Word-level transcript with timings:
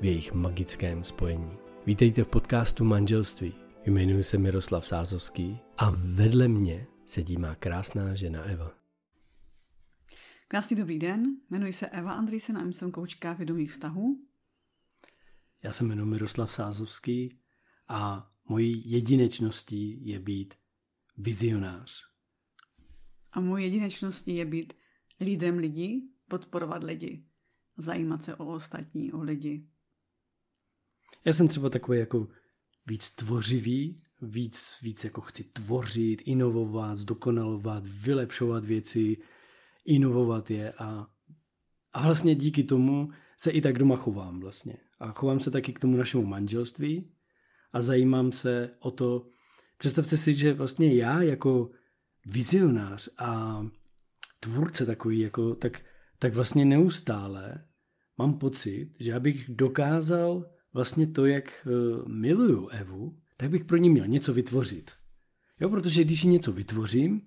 v 0.00 0.04
jejich 0.04 0.32
magickém 0.32 1.04
spojení. 1.04 1.50
Vítejte 1.86 2.24
v 2.24 2.28
podcastu 2.28 2.84
Manželství. 2.84 3.54
Jmenuji 3.86 4.22
se 4.22 4.38
Miroslav 4.38 4.86
Sázovský 4.86 5.58
a 5.78 5.90
vedle 5.90 6.48
mě 6.48 6.86
sedí 7.04 7.36
má 7.36 7.54
krásná 7.54 8.14
žena 8.14 8.42
Eva. 8.42 8.74
Krásný 10.48 10.76
dobrý 10.76 10.98
den, 10.98 11.36
jmenuji 11.50 11.72
se 11.72 11.86
Eva 11.86 12.12
Andrýsen 12.12 12.58
a 12.58 12.64
jsem 12.66 12.92
koučka 12.92 13.32
vědomých 13.32 13.72
vztahů. 13.72 14.26
Já 15.62 15.72
se 15.72 15.84
jmenuji 15.84 16.06
Miroslav 16.06 16.52
Sázovský 16.52 17.38
a 17.88 18.30
mojí 18.48 18.90
jedinečností 18.90 20.06
je 20.06 20.18
být 20.18 20.54
vizionář. 21.16 22.02
A 23.32 23.40
mojí 23.40 23.64
jedinečností 23.64 24.36
je 24.36 24.44
být 24.44 24.72
lídrem 25.20 25.58
lidí, 25.58 26.10
podporovat 26.28 26.84
lidi, 26.84 27.24
zajímat 27.76 28.24
se 28.24 28.36
o 28.36 28.46
ostatní, 28.46 29.12
o 29.12 29.22
lidi. 29.22 29.69
Já 31.24 31.32
jsem 31.32 31.48
třeba 31.48 31.70
takový 31.70 31.98
jako 31.98 32.28
víc 32.86 33.10
tvořivý, 33.10 34.02
víc, 34.22 34.78
víc 34.82 35.04
jako 35.04 35.20
chci 35.20 35.44
tvořit, 35.44 36.22
inovovat, 36.24 36.96
zdokonalovat, 36.96 37.84
vylepšovat 37.86 38.64
věci, 38.64 39.16
inovovat 39.84 40.50
je 40.50 40.72
a, 40.72 41.06
a 41.92 42.02
vlastně 42.02 42.34
díky 42.34 42.64
tomu 42.64 43.10
se 43.36 43.50
i 43.50 43.60
tak 43.60 43.78
doma 43.78 43.96
chovám 43.96 44.40
vlastně. 44.40 44.76
A 44.98 45.12
chovám 45.12 45.40
se 45.40 45.50
taky 45.50 45.72
k 45.72 45.78
tomu 45.78 45.96
našemu 45.96 46.26
manželství 46.26 47.12
a 47.72 47.80
zajímám 47.80 48.32
se 48.32 48.70
o 48.78 48.90
to, 48.90 49.26
představte 49.78 50.16
si, 50.16 50.34
že 50.34 50.52
vlastně 50.52 50.94
já 50.94 51.22
jako 51.22 51.70
vizionář 52.26 53.08
a 53.18 53.60
tvůrce 54.40 54.86
takový, 54.86 55.18
jako, 55.18 55.54
tak, 55.54 55.82
tak 56.18 56.34
vlastně 56.34 56.64
neustále 56.64 57.64
mám 58.18 58.38
pocit, 58.38 58.94
že 58.98 59.14
abych 59.14 59.44
dokázal 59.48 60.50
vlastně 60.72 61.06
to, 61.06 61.26
jak 61.26 61.66
uh, 61.66 62.08
miluju 62.08 62.68
Evu, 62.68 63.18
tak 63.36 63.50
bych 63.50 63.64
pro 63.64 63.76
ní 63.76 63.90
měl 63.90 64.06
něco 64.06 64.34
vytvořit. 64.34 64.90
Jo, 65.60 65.70
protože 65.70 66.04
když 66.04 66.24
ji 66.24 66.30
něco 66.30 66.52
vytvořím, 66.52 67.22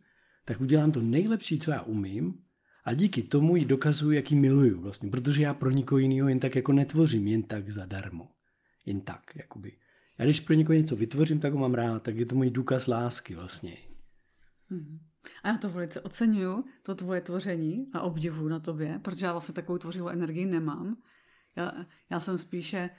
tak 0.45 0.61
udělám 0.61 0.91
to 0.91 1.01
nejlepší, 1.01 1.59
co 1.59 1.71
já 1.71 1.81
umím 1.81 2.43
a 2.85 2.93
díky 2.93 3.23
tomu 3.23 3.55
ji 3.55 3.65
dokazuju, 3.65 4.11
jak 4.11 4.31
ji 4.31 4.39
miluju 4.39 4.81
vlastně, 4.81 5.09
protože 5.09 5.43
já 5.43 5.53
pro 5.53 5.71
nikoho 5.71 5.99
jiného 5.99 6.29
jen 6.29 6.39
tak 6.39 6.55
jako 6.55 6.73
netvořím, 6.73 7.27
jen 7.27 7.43
tak 7.43 7.69
zadarmo. 7.69 8.31
Jen 8.85 9.01
tak, 9.01 9.35
jakoby. 9.35 9.77
Já 10.17 10.25
když 10.25 10.39
pro 10.39 10.53
někoho 10.53 10.77
něco 10.77 10.95
vytvořím, 10.95 11.39
tak 11.39 11.53
ho 11.53 11.59
mám 11.59 11.73
rád, 11.73 12.03
tak 12.03 12.17
je 12.17 12.25
to 12.25 12.35
můj 12.35 12.49
důkaz 12.49 12.87
lásky 12.87 13.35
vlastně. 13.35 13.77
Hmm. 14.69 14.99
A 15.43 15.47
já 15.47 15.57
to 15.57 15.69
velice 15.69 16.01
oceňuju, 16.01 16.65
to 16.83 16.95
tvoje 16.95 17.21
tvoření 17.21 17.87
a 17.93 18.01
obdivuju 18.01 18.47
na 18.47 18.59
tobě, 18.59 18.99
protože 19.03 19.25
já 19.25 19.31
vlastně 19.31 19.53
takovou 19.53 19.77
tvořivou 19.77 20.07
energii 20.07 20.45
nemám. 20.45 20.97
Já, 21.55 21.85
já 22.09 22.19
jsem 22.19 22.37
spíše 22.37 22.89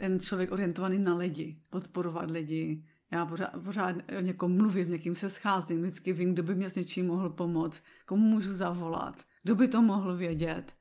ten 0.00 0.20
člověk 0.20 0.52
orientovaný 0.52 0.98
na 0.98 1.16
lidi, 1.16 1.62
podporovat 1.70 2.30
lidi. 2.30 2.84
Já 3.12 3.26
pořád, 3.26 3.50
pořád 3.64 3.96
o 4.18 4.20
někom 4.20 4.56
mluvím, 4.56 4.90
někým 4.90 5.14
se 5.14 5.30
scházím, 5.30 5.82
vždycky 5.82 6.12
vím, 6.12 6.32
kdo 6.32 6.42
by 6.42 6.54
mě 6.54 6.70
s 6.70 6.74
něčím 6.74 7.06
mohl 7.06 7.30
pomoct, 7.30 7.82
komu 8.06 8.26
můžu 8.26 8.52
zavolat, 8.52 9.24
kdo 9.42 9.54
by 9.54 9.68
to 9.68 9.82
mohl 9.82 10.16
vědět. 10.16 10.74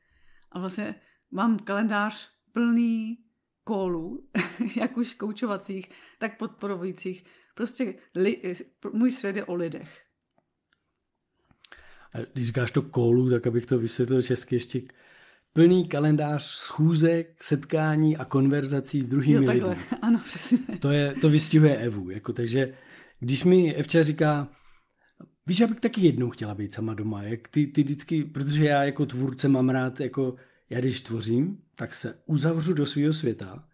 A 0.51 0.59
vlastně 0.59 0.95
mám 1.31 1.59
kalendář 1.59 2.29
plný 2.53 3.17
kólů, 3.63 4.29
jak 4.75 4.97
už 4.97 5.13
koučovacích, 5.13 5.89
tak 6.19 6.37
podporujících. 6.37 7.23
Prostě 7.55 7.93
li, 8.15 8.55
můj 8.93 9.11
svět 9.11 9.35
je 9.35 9.45
o 9.45 9.55
lidech. 9.55 10.01
A 12.13 12.17
když 12.33 12.47
říkáš 12.47 12.71
to 12.71 12.81
kólu, 12.81 13.29
tak 13.29 13.47
abych 13.47 13.65
to 13.65 13.79
vysvětlil 13.79 14.21
česky 14.21 14.55
ještě 14.55 14.81
plný 15.53 15.87
kalendář 15.87 16.43
schůzek, 16.43 17.43
setkání 17.43 18.17
a 18.17 18.25
konverzací 18.25 19.01
s 19.01 19.07
druhými 19.07 19.45
jo, 19.45 19.51
lidmi. 19.51 19.85
Ano, 20.01 20.21
přesně. 20.25 20.57
To, 20.79 20.91
je, 20.91 21.15
to 21.21 21.29
vystihuje 21.29 21.77
Evu. 21.77 22.09
Jako, 22.09 22.33
takže 22.33 22.73
když 23.19 23.43
mi 23.43 23.75
Evča 23.75 24.03
říká, 24.03 24.47
víš, 25.47 25.59
já 25.59 25.67
bych 25.67 25.79
taky 25.79 26.01
jednou 26.01 26.29
chtěla 26.29 26.55
být 26.55 26.73
sama 26.73 26.93
doma, 26.93 27.23
jak 27.23 27.47
ty, 27.47 27.67
ty 27.67 27.83
vždycky, 27.83 28.23
protože 28.23 28.65
já 28.65 28.83
jako 28.83 29.05
tvůrce 29.05 29.47
mám 29.47 29.69
rád, 29.69 29.99
jako 29.99 30.35
já 30.69 30.79
když 30.79 31.01
tvořím, 31.01 31.57
tak 31.75 31.95
se 31.95 32.19
uzavřu 32.25 32.73
do 32.73 32.85
svého 32.85 33.13
světa 33.13 33.69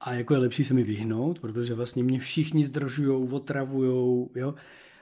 a 0.00 0.14
jako 0.14 0.34
je 0.34 0.40
lepší 0.40 0.64
se 0.64 0.74
mi 0.74 0.82
vyhnout, 0.82 1.40
protože 1.40 1.74
vlastně 1.74 2.02
mě 2.02 2.20
všichni 2.20 2.64
zdržujou, 2.64 3.28
otravujou, 3.28 4.32
jo. 4.34 4.54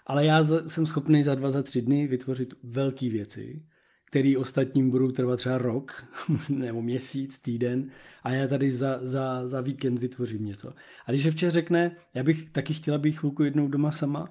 Ale 0.07 0.27
já 0.27 0.45
jsem 0.45 0.87
schopný 0.87 1.23
za 1.23 1.35
dva, 1.35 1.51
za 1.51 1.63
tři 1.63 1.83
dny 1.83 2.07
vytvořit 2.07 2.55
velké 2.63 3.09
věci 3.09 3.63
který 4.13 4.37
ostatním 4.37 4.91
budou 4.91 5.11
trvat 5.11 5.37
třeba 5.37 5.59
rok, 5.59 6.05
nebo 6.49 6.83
měsíc, 6.83 7.39
týden 7.39 7.91
a 8.23 8.31
já 8.31 8.49
tady 8.49 8.71
za, 8.71 8.99
za, 9.03 9.49
za 9.49 9.61
víkend 9.61 9.99
vytvořím 9.99 10.45
něco. 10.45 10.73
A 11.07 11.11
když 11.11 11.27
včera 11.27 11.51
řekne, 11.51 11.97
já 12.15 12.23
bych 12.23 12.51
taky 12.51 12.75
chtěla 12.75 12.99
být 12.99 13.13
chvilku 13.13 13.43
jednou 13.43 13.69
doma 13.69 13.93
sama, 13.93 14.29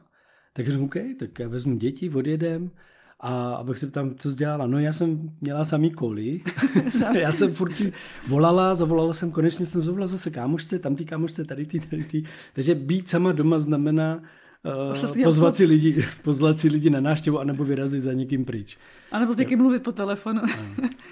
tak 0.54 0.68
řeknu, 0.68 0.86
OK, 0.86 0.96
tak 1.20 1.40
já 1.40 1.48
vezmu 1.48 1.76
děti, 1.76 2.10
odjedem 2.10 2.72
a 3.20 3.54
abych 3.54 3.78
se 3.78 3.92
tam, 3.92 4.16
co 4.16 4.32
dělala. 4.32 4.68
No 4.68 4.80
já 4.80 4.94
jsem 4.94 5.32
měla 5.42 5.66
samý 5.66 5.92
koli, 5.92 6.42
já 7.20 7.32
jsem 7.32 7.54
furt 7.54 7.82
volala, 8.28 8.76
zavolala 8.76 9.14
jsem, 9.14 9.32
konečně 9.32 9.66
jsem 9.66 9.84
zavolala 9.84 10.08
zase 10.08 10.32
kámošce, 10.32 10.80
tam 10.80 10.96
ty 10.96 11.06
kámošce, 11.06 11.46
tady 11.46 11.66
ty, 11.66 11.80
tady 11.80 12.04
ty. 12.04 12.24
Takže 12.54 12.76
být 12.76 13.10
sama 13.10 13.32
doma 13.32 13.60
znamená 13.60 14.24
uh, 14.66 15.24
pozvat, 15.24 15.56
si 15.56 15.66
lidi, 15.66 16.06
pozvat 16.24 16.60
si 16.60 16.70
lidi 16.70 16.90
na 16.90 17.00
návštěvu 17.00 17.40
anebo 17.40 17.64
vyrazit 17.64 18.02
za 18.02 18.14
někým 18.14 18.46
pryč. 18.46 18.78
A 19.12 19.20
nebo 19.20 19.34
s 19.34 19.38
někým 19.38 19.60
mluvit 19.60 19.84
po 19.84 19.92
telefonu. 19.92 20.42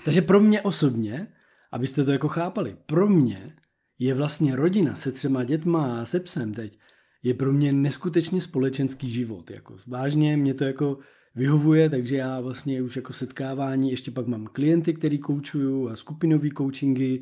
Takže 0.05 0.21
pro 0.21 0.39
mě 0.39 0.61
osobně, 0.61 1.27
abyste 1.71 2.05
to 2.05 2.11
jako 2.11 2.27
chápali, 2.27 2.77
pro 2.85 3.09
mě 3.09 3.55
je 3.99 4.13
vlastně 4.13 4.55
rodina 4.55 4.95
se 4.95 5.11
třema 5.11 5.43
dětma 5.43 6.01
a 6.01 6.05
se 6.05 6.19
psem 6.19 6.53
teď, 6.53 6.79
je 7.23 7.33
pro 7.33 7.53
mě 7.53 7.73
neskutečně 7.73 8.41
společenský 8.41 9.09
život. 9.09 9.51
Jako 9.51 9.75
vážně 9.87 10.37
mě 10.37 10.53
to 10.53 10.63
jako 10.63 10.97
vyhovuje, 11.35 11.89
takže 11.89 12.15
já 12.15 12.39
vlastně 12.39 12.81
už 12.81 12.95
jako 12.95 13.13
setkávání, 13.13 13.91
ještě 13.91 14.11
pak 14.11 14.27
mám 14.27 14.47
klienty, 14.47 14.93
který 14.93 15.17
koučuju 15.17 15.89
a 15.89 15.95
skupinový 15.95 16.51
coachingy 16.57 17.21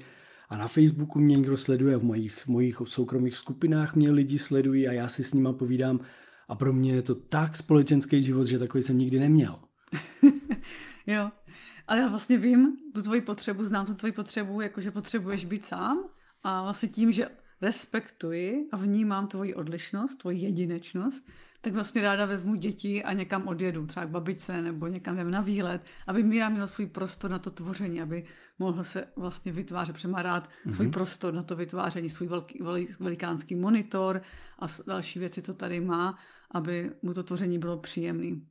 a 0.49 0.57
na 0.57 0.67
Facebooku 0.67 1.19
mě 1.19 1.37
někdo 1.37 1.57
sleduje, 1.57 1.97
v 1.97 2.03
mojich, 2.03 2.47
mojich 2.47 2.81
soukromých 2.83 3.37
skupinách 3.37 3.95
mě 3.95 4.11
lidi 4.11 4.39
sledují 4.39 4.87
a 4.87 4.91
já 4.91 5.07
si 5.07 5.23
s 5.23 5.33
nima 5.33 5.53
povídám 5.53 5.99
a 6.47 6.55
pro 6.55 6.73
mě 6.73 6.93
je 6.93 7.01
to 7.01 7.15
tak 7.15 7.57
společenský 7.57 8.21
život, 8.21 8.47
že 8.47 8.59
takový 8.59 8.83
jsem 8.83 8.97
nikdy 8.97 9.19
neměl. 9.19 9.59
jo. 11.07 11.31
Ale 11.87 11.99
já 11.99 12.07
vlastně 12.07 12.37
vím 12.37 12.77
tu 12.93 13.01
tvoji 13.01 13.21
potřebu, 13.21 13.63
znám 13.63 13.85
tu 13.85 13.93
tvoji 13.93 14.11
potřebu, 14.11 14.61
jakože 14.61 14.91
potřebuješ 14.91 15.45
být 15.45 15.65
sám 15.65 16.03
a 16.43 16.63
vlastně 16.63 16.89
tím, 16.89 17.11
že 17.11 17.29
respektuji 17.61 18.67
a 18.71 18.77
vnímám 18.77 19.27
tvoji 19.27 19.55
odlišnost, 19.55 20.17
tvoji 20.17 20.39
jedinečnost, 20.39 21.25
tak 21.61 21.73
vlastně 21.73 22.01
ráda 22.01 22.25
vezmu 22.25 22.55
děti 22.55 23.03
a 23.03 23.13
někam 23.13 23.47
odjedu, 23.47 23.87
třeba 23.87 24.05
k 24.05 24.09
babičce 24.09 24.61
nebo 24.61 24.87
někam 24.87 25.15
jdem 25.15 25.31
na 25.31 25.41
výlet, 25.41 25.81
aby 26.07 26.23
Míra 26.23 26.49
měl 26.49 26.67
svůj 26.67 26.87
prostor 26.87 27.31
na 27.31 27.39
to 27.39 27.51
tvoření, 27.51 28.01
aby 28.01 28.25
mohl 28.59 28.83
se 28.83 29.07
vlastně 29.15 29.51
vytvářet, 29.51 29.95
protože 29.95 30.07
má 30.07 30.21
rád 30.21 30.49
mm-hmm. 30.49 30.75
svůj 30.75 30.91
prostor 30.91 31.33
na 31.33 31.43
to 31.43 31.55
vytváření, 31.55 32.09
svůj 32.09 32.27
velký, 32.27 32.59
velikánský 32.99 33.55
monitor 33.55 34.21
a 34.59 34.65
další 34.87 35.19
věci, 35.19 35.41
co 35.41 35.53
tady 35.53 35.79
má, 35.79 36.17
aby 36.51 36.91
mu 37.01 37.13
to 37.13 37.23
tvoření 37.23 37.59
bylo 37.59 37.77
příjemné. 37.77 38.41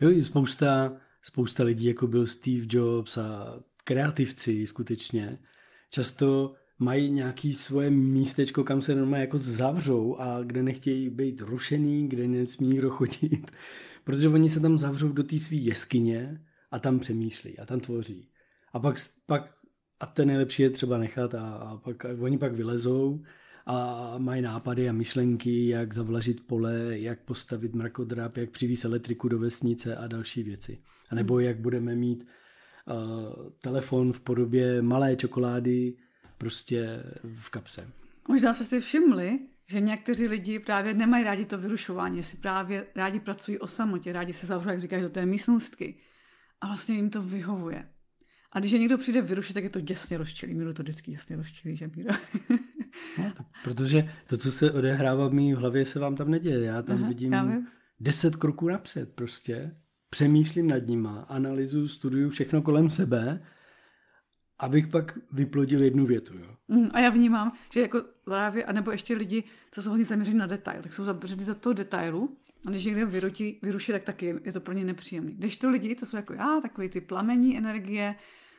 Jo, 0.00 0.10
i 0.10 0.22
spousta, 0.22 0.92
spousta 1.22 1.64
lidí, 1.64 1.86
jako 1.86 2.06
byl 2.06 2.26
Steve 2.26 2.66
Jobs 2.68 3.18
a 3.18 3.58
kreativci 3.84 4.66
skutečně, 4.66 5.38
často 5.90 6.54
mají 6.78 7.10
nějaký 7.10 7.54
svoje 7.54 7.90
místečko, 7.90 8.64
kam 8.64 8.82
se 8.82 8.94
normálně 8.94 9.20
jako 9.20 9.38
zavřou 9.38 10.16
a 10.18 10.42
kde 10.42 10.62
nechtějí 10.62 11.10
být 11.10 11.40
rušený, 11.40 12.08
kde 12.08 12.28
nesmí 12.28 12.68
nikdo 12.68 12.90
chodit. 12.90 13.50
Protože 14.04 14.28
oni 14.28 14.48
se 14.48 14.60
tam 14.60 14.78
zavřou 14.78 15.12
do 15.12 15.22
té 15.22 15.38
své 15.38 15.56
jeskyně 15.56 16.40
a 16.70 16.78
tam 16.78 16.98
přemýšlí 16.98 17.58
a 17.58 17.66
tam 17.66 17.80
tvoří. 17.80 18.28
A 18.72 18.80
pak, 18.80 18.96
pak 19.26 19.54
a 20.00 20.06
ten 20.06 20.28
nejlepší 20.28 20.62
je 20.62 20.70
třeba 20.70 20.98
nechat 20.98 21.34
a, 21.34 21.54
a 21.54 21.76
pak 21.76 22.04
a 22.04 22.08
oni 22.20 22.38
pak 22.38 22.52
vylezou 22.52 23.22
a 23.66 24.14
mají 24.18 24.42
nápady 24.42 24.88
a 24.88 24.92
myšlenky, 24.92 25.68
jak 25.68 25.94
zavlažit 25.94 26.46
pole, 26.46 26.98
jak 26.98 27.24
postavit 27.24 27.74
mrakodrap, 27.74 28.36
jak 28.36 28.50
přivést 28.50 28.84
elektriku 28.84 29.28
do 29.28 29.38
vesnice 29.38 29.96
a 29.96 30.06
další 30.06 30.42
věci. 30.42 30.78
A 31.10 31.14
nebo 31.14 31.34
hmm. 31.34 31.44
jak 31.44 31.60
budeme 31.60 31.94
mít 31.94 32.26
uh, 32.86 32.96
telefon 33.60 34.12
v 34.12 34.20
podobě 34.20 34.82
malé 34.82 35.16
čokolády 35.16 35.94
prostě 36.38 37.02
v 37.24 37.50
kapse. 37.50 37.90
Možná 38.28 38.54
jste 38.54 38.64
si 38.64 38.80
všimli, 38.80 39.38
že 39.66 39.80
někteří 39.80 40.28
lidi 40.28 40.58
právě 40.58 40.94
nemají 40.94 41.24
rádi 41.24 41.44
to 41.44 41.58
vyrušování, 41.58 42.22
si 42.22 42.36
právě 42.36 42.86
rádi 42.96 43.20
pracují 43.20 43.58
o 43.58 43.66
samotě, 43.66 44.12
rádi 44.12 44.32
se 44.32 44.46
zavřou, 44.46 44.70
jak 44.70 44.80
říkáš, 44.80 45.02
do 45.02 45.08
té 45.08 45.26
místnostky. 45.26 45.94
A 46.60 46.66
vlastně 46.66 46.94
jim 46.94 47.10
to 47.10 47.22
vyhovuje. 47.22 47.88
A 48.52 48.58
když 48.58 48.72
je 48.72 48.78
někdo 48.78 48.98
přijde 48.98 49.22
vyrušit, 49.22 49.54
tak 49.54 49.64
je 49.64 49.70
to 49.70 49.80
děsně 49.80 50.18
rozčilý. 50.18 50.54
Míru 50.54 50.72
to 50.72 50.82
vždycky 50.82 51.10
děsně 51.10 51.36
rozčilý, 51.36 51.76
že 51.76 51.90
Míro? 51.96 52.14
no, 53.18 53.32
tak, 53.36 53.46
protože 53.64 54.12
to, 54.26 54.36
co 54.36 54.52
se 54.52 54.72
odehrává 54.72 55.28
v 55.28 55.32
mý 55.32 55.52
hlavě, 55.52 55.86
se 55.86 55.98
vám 55.98 56.16
tam 56.16 56.30
neděje. 56.30 56.64
Já 56.64 56.82
tam 56.82 56.96
Aha, 56.96 57.08
vidím 57.08 57.32
já 57.32 57.62
deset 58.00 58.36
kroků 58.36 58.68
napřed 58.68 59.12
prostě. 59.14 59.76
Přemýšlím 60.10 60.66
nad 60.66 60.86
nima, 60.86 61.20
analyzuju, 61.28 61.88
studuju 61.88 62.30
všechno 62.30 62.62
kolem 62.62 62.90
sebe, 62.90 63.42
abych 64.58 64.86
pak 64.88 65.18
vyplodil 65.32 65.82
jednu 65.82 66.06
větu. 66.06 66.38
Jo. 66.38 66.56
Mm, 66.68 66.90
a 66.92 67.00
já 67.00 67.10
vnímám, 67.10 67.52
že 67.72 67.80
jako 67.80 68.02
právě, 68.24 68.64
anebo 68.64 68.90
ještě 68.90 69.14
lidi, 69.14 69.44
co 69.72 69.82
jsou 69.82 69.90
hodně 69.90 70.04
zaměření 70.04 70.38
na 70.38 70.46
detail, 70.46 70.82
tak 70.82 70.94
jsou 70.94 71.04
zaměření 71.04 71.44
do 71.44 71.54
toho 71.54 71.72
detailu 71.72 72.36
a 72.66 72.70
když 72.70 72.84
někde 72.84 73.04
vyrutí, 73.04 73.58
vyruší, 73.62 73.92
tak 73.92 74.02
taky 74.02 74.34
je 74.44 74.52
to 74.52 74.60
pro 74.60 74.74
ně 74.74 74.84
nepříjemný. 74.84 75.34
Když 75.34 75.56
to 75.56 75.70
lidi, 75.70 75.94
to 75.94 76.06
jsou 76.06 76.16
jako 76.16 76.32
já, 76.32 76.60
takový 76.62 76.88
ty 76.88 77.00
plamení 77.00 77.58
energie, 77.58 78.14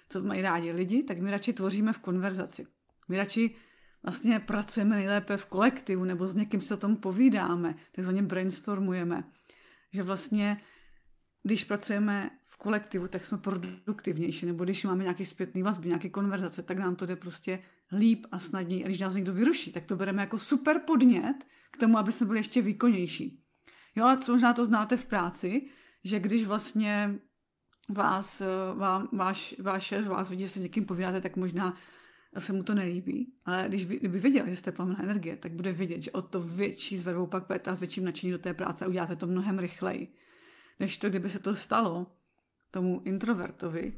co 0.09 0.23
mají 0.23 0.41
rádi 0.41 0.71
lidi, 0.71 1.03
tak 1.03 1.19
my 1.19 1.31
radši 1.31 1.53
tvoříme 1.53 1.93
v 1.93 1.99
konverzaci. 1.99 2.67
My 3.07 3.17
radši 3.17 3.55
vlastně 4.03 4.39
pracujeme 4.39 4.95
nejlépe 4.95 5.37
v 5.37 5.45
kolektivu 5.45 6.03
nebo 6.03 6.27
s 6.27 6.35
někým 6.35 6.61
si 6.61 6.73
o 6.73 6.77
tom 6.77 6.95
povídáme, 6.95 7.75
takzvaně 7.91 8.21
brainstormujeme. 8.21 9.23
Že 9.93 10.03
vlastně, 10.03 10.61
když 11.43 11.63
pracujeme 11.63 12.29
kolektivu, 12.57 13.07
tak 13.07 13.25
jsme 13.25 13.37
produktivnější, 13.37 14.45
nebo 14.45 14.63
když 14.63 14.83
máme 14.83 15.03
nějaký 15.03 15.25
zpětný 15.25 15.63
vazby, 15.63 15.87
nějaké 15.87 16.09
konverzace, 16.09 16.63
tak 16.63 16.77
nám 16.77 16.95
to 16.95 17.05
jde 17.05 17.15
prostě 17.15 17.59
líp 17.91 18.25
a 18.31 18.39
snadněji. 18.39 18.83
A 18.83 18.87
když 18.87 18.99
nás 18.99 19.13
někdo 19.13 19.33
vyruší, 19.33 19.71
tak 19.71 19.85
to 19.85 19.95
bereme 19.95 20.21
jako 20.21 20.39
super 20.39 20.81
podnět 20.87 21.35
k 21.71 21.77
tomu, 21.77 21.97
aby 21.97 22.11
jsme 22.11 22.25
byli 22.25 22.39
ještě 22.39 22.61
výkonnější. 22.61 23.43
Jo, 23.95 24.05
ale 24.05 24.17
co 24.17 24.31
možná 24.31 24.53
to 24.53 24.65
znáte 24.65 24.97
v 24.97 25.05
práci, 25.05 25.61
že 26.03 26.19
když 26.19 26.45
vlastně 26.45 27.19
vás, 27.89 28.41
eh, 28.41 28.45
vám, 28.75 29.09
váš, 29.13 29.55
váš 29.59 29.83
šéf 29.83 30.07
vás 30.07 30.29
vidí, 30.29 30.43
že 30.43 30.49
se 30.49 30.59
s 30.59 30.63
někým 30.63 30.85
povídáte, 30.85 31.21
tak 31.21 31.35
možná 31.35 31.77
se 32.39 32.53
mu 32.53 32.63
to 32.63 32.73
nelíbí. 32.73 33.33
Ale 33.45 33.65
když 33.67 33.85
by, 33.85 33.97
kdyby 33.97 34.19
viděl, 34.19 34.45
že 34.49 34.57
jste 34.57 34.71
plamená 34.71 35.03
energie, 35.03 35.37
tak 35.37 35.51
bude 35.51 35.71
vidět, 35.71 36.01
že 36.01 36.11
o 36.11 36.21
to 36.21 36.41
větší 36.41 36.97
zvedou 36.97 37.27
pak 37.27 37.47
půjdete 37.47 37.71
a 37.71 37.75
s 37.75 37.79
větším 37.79 38.05
nadšením 38.05 38.31
do 38.31 38.39
té 38.39 38.53
práce 38.53 38.85
a 38.85 38.87
uděláte 38.87 39.15
to 39.15 39.27
mnohem 39.27 39.59
rychleji. 39.59 40.13
Než 40.79 40.97
to, 40.97 41.09
kdyby 41.09 41.29
se 41.29 41.39
to 41.39 41.55
stalo 41.55 42.16
tomu 42.77 43.01
introvertovi, 43.05 43.93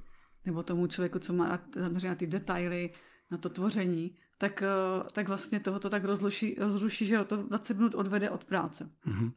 nebo 0.46 0.64
tomu 0.64 0.88
člověku, 0.88 1.20
co 1.20 1.34
má 1.34 1.60
zaměřené 1.76 2.10
na 2.10 2.16
ty 2.16 2.28
detaily, 2.28 2.90
na 3.32 3.38
to 3.38 3.50
tvoření, 3.50 4.16
tak, 4.38 4.64
eh, 4.64 5.04
tak 5.14 5.28
vlastně 5.28 5.60
toho 5.60 5.80
to 5.80 5.90
tak 5.90 6.04
rozluší, 6.04 6.56
rozruší, 6.60 7.06
že 7.06 7.18
ho 7.18 7.26
to 7.26 7.44
20 7.44 7.78
minut 7.78 7.96
odvede 7.96 8.30
od 8.30 8.44
práce. 8.44 8.90
Mm-hmm. 9.08 9.32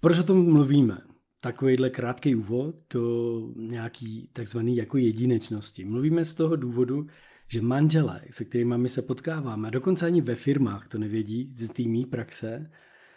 Proč 0.00 0.18
o 0.18 0.22
tom 0.22 0.52
mluvíme? 0.52 0.98
Takovýhle 1.40 1.90
krátký 1.90 2.34
úvod 2.34 2.74
do 2.90 3.40
nějaký 3.56 4.30
takzvaný 4.32 4.76
jako 4.76 4.98
jedinečnosti. 4.98 5.84
Mluvíme 5.84 6.24
z 6.24 6.34
toho 6.34 6.56
důvodu, 6.56 7.06
že 7.48 7.62
manželé, 7.62 8.22
se 8.30 8.44
kterými 8.44 8.78
my 8.78 8.88
se 8.88 9.02
potkáváme, 9.02 9.68
a 9.68 9.70
dokonce 9.70 10.06
ani 10.06 10.20
ve 10.20 10.34
firmách 10.34 10.88
to 10.88 10.98
nevědí 10.98 11.52
z 11.52 11.70
té 11.70 11.82
mý 11.82 12.06
praxe, 12.06 12.70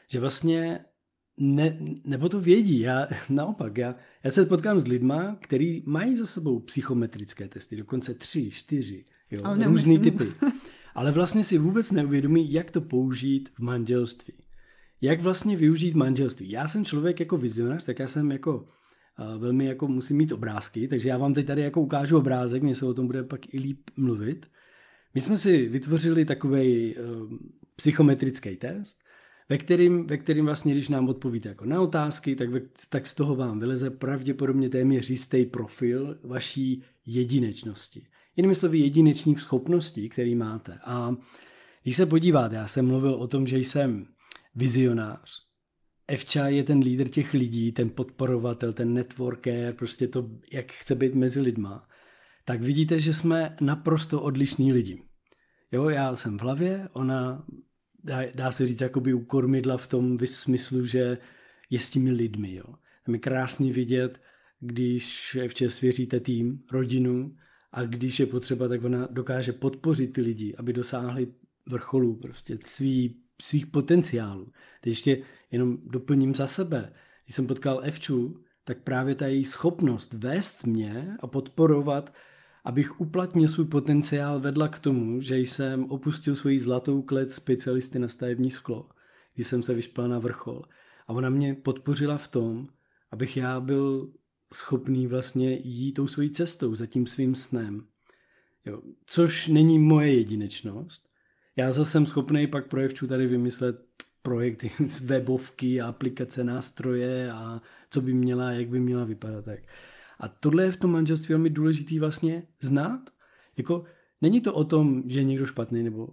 že 0.08 0.20
vlastně 0.20 0.86
ne, 1.40 1.78
nebo 2.06 2.30
to 2.30 2.40
vědí, 2.40 2.80
já 2.80 3.08
naopak, 3.30 3.78
já, 3.78 3.96
já 4.24 4.32
se 4.32 4.46
potkám 4.46 4.80
s 4.80 4.88
lidma, 4.88 5.38
kteří 5.42 5.84
mají 5.86 6.16
za 6.16 6.26
sebou 6.26 6.60
psychometrické 6.60 7.48
testy, 7.48 7.76
dokonce 7.76 8.14
tři, 8.14 8.52
čtyři, 8.52 9.06
jo, 9.32 9.42
Ale 9.44 9.66
různý 9.66 10.00
typy. 10.00 10.28
Ale 10.96 11.12
vlastně 11.12 11.44
si 11.44 11.58
vůbec 11.58 11.92
neuvědomí, 11.92 12.52
jak 12.52 12.72
to 12.72 12.82
použít 12.82 13.50
v 13.50 13.60
manželství 13.60 14.34
jak 15.02 15.22
vlastně 15.22 15.58
využít 15.58 15.96
manželství. 15.96 16.52
Já 16.52 16.68
jsem 16.68 16.86
člověk 16.86 17.20
jako 17.20 17.38
vizionář, 17.38 17.84
tak 17.84 18.00
já 18.00 18.08
jsem 18.08 18.32
jako 18.32 18.68
velmi 19.38 19.66
jako 19.66 19.88
musím 19.88 20.18
mít 20.18 20.32
obrázky, 20.32 20.88
takže 20.88 21.10
já 21.10 21.18
vám 21.18 21.34
teď 21.34 21.48
tady 21.48 21.62
jako 21.62 21.82
ukážu 21.82 22.18
obrázek, 22.18 22.64
mě 22.64 22.76
se 22.76 22.86
o 22.86 22.94
tom 22.94 23.08
bude 23.08 23.24
pak 23.24 23.54
i 23.54 23.60
líp 23.60 23.90
mluvit. 23.98 24.46
My 25.16 25.22
jsme 25.22 25.38
si 25.38 25.68
vytvořili 25.68 26.26
takový 26.26 26.96
uh, 26.96 27.38
psychometrický 27.76 28.56
test, 28.56 29.00
ve 29.50 29.58
kterým, 29.58 30.08
ve 30.08 30.18
kterým 30.18 30.46
vlastně, 30.46 30.74
když 30.74 30.90
nám 30.90 31.10
odpovíte 31.10 31.50
jako 31.50 31.66
na 31.66 31.82
otázky, 31.82 32.36
tak, 32.36 32.50
ve, 32.50 32.62
tak 32.90 33.08
z 33.08 33.16
toho 33.16 33.36
vám 33.36 33.60
vyleze 33.60 33.90
pravděpodobně 33.90 34.70
téměř 34.70 35.10
jistý 35.10 35.46
profil 35.46 36.20
vaší 36.24 36.84
jedinečnosti. 37.06 38.08
Jinými 38.36 38.56
slovy 38.56 38.80
jedinečných 38.80 39.42
schopností, 39.42 40.10
které 40.10 40.36
máte. 40.36 40.80
A 40.86 41.16
když 41.84 41.98
se 41.98 42.06
podíváte, 42.06 42.56
já 42.56 42.68
jsem 42.68 42.88
mluvil 42.88 43.14
o 43.14 43.28
tom, 43.28 43.48
že 43.48 43.58
jsem 43.58 44.08
vizionář. 44.56 45.50
Evča 46.08 46.48
je 46.48 46.64
ten 46.64 46.80
lídr 46.80 47.08
těch 47.08 47.34
lidí, 47.34 47.72
ten 47.72 47.90
podporovatel, 47.90 48.74
ten 48.74 48.94
networker, 48.94 49.74
prostě 49.74 50.08
to, 50.08 50.30
jak 50.54 50.72
chce 50.72 50.96
být 50.96 51.16
mezi 51.16 51.42
lidma. 51.42 51.88
Tak 52.46 52.62
vidíte, 52.62 53.00
že 53.00 53.14
jsme 53.14 53.56
naprosto 53.62 54.22
odlišní 54.22 54.74
lidi. 54.74 55.04
Jo, 55.72 55.90
já 55.90 56.16
jsem 56.16 56.38
v 56.38 56.42
hlavě, 56.42 56.90
ona 56.94 57.46
dá, 58.04 58.20
dá 58.36 58.52
se 58.52 58.66
říct 58.66 58.82
jakoby 58.82 59.14
u 59.14 59.20
kormidla 59.26 59.78
v 59.78 59.88
tom 59.88 60.18
smyslu, 60.26 60.86
že 60.86 61.18
je 61.70 61.80
s 61.80 61.90
těmi 61.90 62.12
lidmi. 62.12 62.56
Jo. 62.56 62.76
Tam 63.06 63.16
je 63.16 63.20
krásný 63.20 63.72
vidět, 63.72 64.22
když 64.60 65.36
Evče 65.36 65.70
svěříte 65.70 66.20
tým, 66.20 66.64
rodinu 66.72 67.36
a 67.72 67.84
když 67.84 68.20
je 68.20 68.26
potřeba, 68.26 68.68
tak 68.68 68.84
ona 68.84 69.08
dokáže 69.12 69.54
podpořit 69.54 70.14
ty 70.14 70.22
lidi, 70.22 70.56
aby 70.56 70.74
dosáhli 70.74 71.28
vrcholu 71.66 72.16
prostě 72.16 72.58
svý 72.66 73.16
svých 73.42 73.68
potenciálů. 73.68 74.52
Teď 74.82 74.92
ještě 74.92 75.22
jenom 75.52 75.78
doplním 75.86 76.36
za 76.36 76.48
sebe. 76.48 76.94
Když 77.26 77.36
jsem 77.36 77.48
potkal 77.48 77.80
Evču, 77.84 78.44
tak 78.64 78.84
právě 78.84 79.16
ta 79.16 79.28
její 79.28 79.46
schopnost 79.46 80.14
vést 80.14 80.68
mě 80.68 81.18
a 81.20 81.28
podporovat, 81.28 82.14
abych 82.70 83.02
uplatnil 83.02 83.48
svůj 83.48 83.66
potenciál 83.66 84.40
vedla 84.40 84.68
k 84.68 84.80
tomu, 84.80 85.22
že 85.22 85.38
jsem 85.38 85.86
opustil 85.86 86.36
svoji 86.36 86.60
zlatou 86.60 87.02
klec 87.02 87.34
specialisty 87.34 88.00
na 88.00 88.08
stavební 88.08 88.52
sklo, 88.52 88.90
když 89.36 89.48
jsem 89.48 89.64
se 89.64 89.74
vyšpal 89.74 90.08
na 90.08 90.20
vrchol. 90.20 90.62
A 91.08 91.14
ona 91.14 91.30
mě 91.30 91.54
podpořila 91.54 92.18
v 92.18 92.28
tom, 92.28 92.68
abych 93.12 93.38
já 93.38 93.60
byl 93.60 94.12
schopný 94.54 95.08
vlastně 95.08 95.60
jít 95.64 95.94
tou 95.94 96.08
svojí 96.08 96.30
cestou, 96.30 96.76
za 96.76 96.86
tím 96.86 97.08
svým 97.08 97.36
snem. 97.36 97.86
Jo. 98.66 98.82
Což 99.06 99.48
není 99.48 99.80
moje 99.80 100.14
jedinečnost, 100.14 101.10
já 101.56 101.72
zase 101.72 101.92
jsem 101.92 102.06
schopný 102.06 102.48
pak 102.48 102.68
projevčů 102.68 103.08
tady 103.08 103.28
vymyslet 103.28 103.86
projekty, 104.22 104.72
webovky, 105.04 105.82
aplikace, 105.82 106.44
nástroje 106.44 107.32
a 107.32 107.62
co 107.90 108.02
by 108.02 108.14
měla, 108.14 108.52
jak 108.52 108.68
by 108.68 108.80
měla 108.80 109.04
vypadat. 109.04 109.46
Tak. 109.46 109.60
A 110.20 110.28
tohle 110.28 110.64
je 110.64 110.72
v 110.72 110.78
tom 110.78 110.92
manželství 110.92 111.34
velmi 111.34 111.50
důležitý 111.50 112.00
vlastně 112.00 112.44
znát. 112.62 113.02
Jako, 113.58 113.84
není 114.22 114.42
to 114.42 114.54
o 114.54 114.64
tom, 114.64 115.04
že 115.06 115.20
je 115.20 115.24
někdo 115.24 115.46
špatný 115.46 115.84
nebo, 115.84 116.08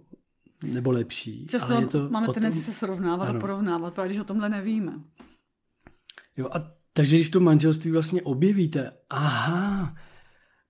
nebo 0.63 0.91
lepší. 0.91 1.47
Často 1.47 1.73
ale 1.73 1.83
je 1.83 1.87
to 1.87 2.09
máme 2.09 2.27
tendenci 2.33 2.59
se 2.59 2.73
srovnávat 2.73 3.29
ano. 3.29 3.37
a 3.37 3.41
porovnávat, 3.41 3.93
právě 3.93 4.09
když 4.09 4.21
o 4.21 4.23
tomhle 4.23 4.49
nevíme. 4.49 4.93
Jo 6.37 6.49
a 6.51 6.71
takže 6.93 7.15
když 7.15 7.29
to 7.29 7.39
manželství 7.39 7.91
vlastně 7.91 8.21
objevíte, 8.21 8.91
aha, 9.09 9.95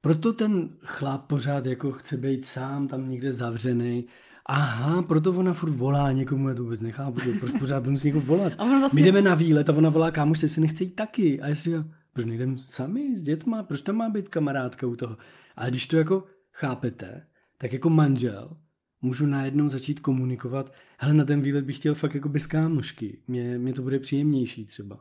proto 0.01 0.33
ten 0.33 0.69
chlap 0.83 1.27
pořád 1.27 1.65
jako 1.65 1.91
chce 1.91 2.17
být 2.17 2.45
sám 2.45 2.87
tam 2.87 3.09
někde 3.09 3.31
zavřený, 3.31 4.07
Aha, 4.49 5.01
proto 5.01 5.31
ona 5.31 5.53
furt 5.53 5.71
volá 5.71 6.11
někomu, 6.11 6.49
já 6.49 6.55
to 6.55 6.63
vůbec 6.63 6.81
nechápu, 6.81 7.19
proč 7.39 7.51
pořád 7.59 7.85
musí 7.85 8.07
někoho 8.07 8.25
volat. 8.25 8.53
vlastně... 8.79 9.01
My 9.01 9.05
jdeme 9.05 9.21
na 9.21 9.35
výlet 9.35 9.69
a 9.69 9.73
ona 9.73 9.89
volá 9.89 10.11
kámoš, 10.11 10.39
se 10.39 10.61
nechce 10.61 10.83
jít 10.83 10.95
taky. 10.95 11.41
A 11.41 11.47
já 11.47 11.55
si 11.55 11.61
říkám, 11.61 11.91
proč 12.17 12.25
nejdem 12.25 12.57
sami 12.57 13.15
s 13.15 13.23
dětma, 13.23 13.63
proč 13.63 13.81
tam 13.81 13.95
má 13.95 14.09
být 14.09 14.29
kamarádka 14.29 14.87
u 14.87 14.95
toho. 14.95 15.17
A 15.55 15.69
když 15.69 15.87
to 15.87 15.97
jako 15.97 16.23
chápete, 16.51 17.27
tak 17.57 17.73
jako 17.73 17.89
manžel 17.89 18.57
můžu 19.01 19.25
najednou 19.25 19.69
začít 19.69 19.99
komunikovat, 19.99 20.73
hele, 20.97 21.13
na 21.13 21.25
ten 21.25 21.41
výlet 21.41 21.65
bych 21.65 21.75
chtěl 21.75 21.95
fakt 21.95 22.15
jako 22.15 22.29
bez 22.29 22.47
kámošky, 22.47 23.21
mě, 23.27 23.57
mě 23.57 23.73
to 23.73 23.81
bude 23.81 23.99
příjemnější 23.99 24.65
třeba. 24.65 24.99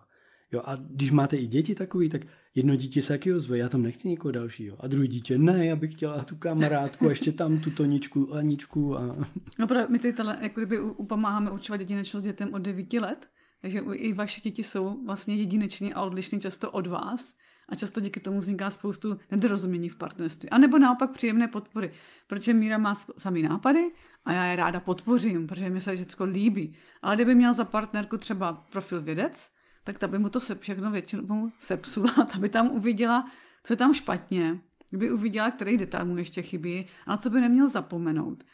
Jo, 0.52 0.62
a 0.64 0.76
když 0.76 1.10
máte 1.10 1.36
i 1.36 1.46
děti 1.46 1.74
takový, 1.74 2.08
tak 2.08 2.22
jedno 2.54 2.76
dítě 2.76 3.02
se 3.02 3.08
taky 3.08 3.34
ozve, 3.34 3.58
já 3.58 3.68
tam 3.68 3.82
nechci 3.82 4.08
někoho 4.08 4.32
dalšího. 4.32 4.84
A 4.84 4.86
druhý 4.86 5.08
dítě, 5.08 5.38
ne, 5.38 5.66
já 5.66 5.76
bych 5.76 5.92
chtěla 5.92 6.24
tu 6.24 6.36
kamarádku, 6.36 7.06
a 7.06 7.10
ještě 7.10 7.32
tam 7.32 7.60
tu 7.60 7.70
Toničku, 7.70 8.34
Aničku. 8.34 8.98
A... 8.98 9.28
No 9.58 9.66
právě 9.66 9.86
my 9.88 9.98
ty 9.98 10.12
tele, 10.12 10.38
jako 10.40 10.60
kdyby 10.60 10.78
pomáháme 11.08 11.50
učovat 11.50 11.80
jedinečnost 11.80 12.24
dětem 12.24 12.54
od 12.54 12.58
9 12.58 12.92
let, 12.92 13.28
takže 13.60 13.80
i 13.92 14.12
vaše 14.12 14.40
děti 14.40 14.64
jsou 14.64 15.04
vlastně 15.06 15.34
jedineční 15.34 15.94
a 15.94 16.02
odlišní 16.02 16.40
často 16.40 16.70
od 16.70 16.86
vás. 16.86 17.34
A 17.68 17.76
často 17.76 18.00
díky 18.00 18.20
tomu 18.20 18.38
vzniká 18.38 18.70
spoustu 18.70 19.18
nedorozumění 19.30 19.88
v 19.88 19.96
partnerství. 19.96 20.50
A 20.50 20.58
nebo 20.58 20.78
naopak 20.78 21.10
příjemné 21.10 21.48
podpory. 21.48 21.92
Protože 22.26 22.54
Míra 22.54 22.78
má 22.78 22.94
samý 23.18 23.42
nápady 23.42 23.90
a 24.24 24.32
já 24.32 24.44
je 24.44 24.56
ráda 24.56 24.80
podpořím, 24.80 25.46
protože 25.46 25.70
mi 25.70 25.80
se 25.80 25.96
všechno 25.96 26.26
líbí. 26.26 26.74
Ale 27.02 27.14
kdyby 27.14 27.34
měl 27.34 27.54
za 27.54 27.64
partnerku 27.64 28.16
třeba 28.16 28.52
profil 28.52 29.02
vědec, 29.02 29.50
tak 29.84 29.98
ta 29.98 30.06
by 30.06 30.18
mu 30.18 30.28
to 30.28 30.40
se 30.40 30.54
všechno 30.54 30.90
většinou 30.90 31.50
sepsula, 31.58 32.12
ta 32.32 32.38
by 32.38 32.48
tam 32.48 32.70
uviděla, 32.70 33.30
co 33.64 33.72
je 33.72 33.76
tam 33.76 33.94
špatně, 33.94 34.60
kdyby 34.90 35.12
uviděla, 35.12 35.50
který 35.50 35.76
detail 35.76 36.04
mu 36.04 36.16
ještě 36.16 36.42
chybí 36.42 36.86
a 37.06 37.10
na 37.10 37.16
co 37.16 37.30
by 37.30 37.40
neměl 37.40 37.68
zapomenout. 37.68 38.44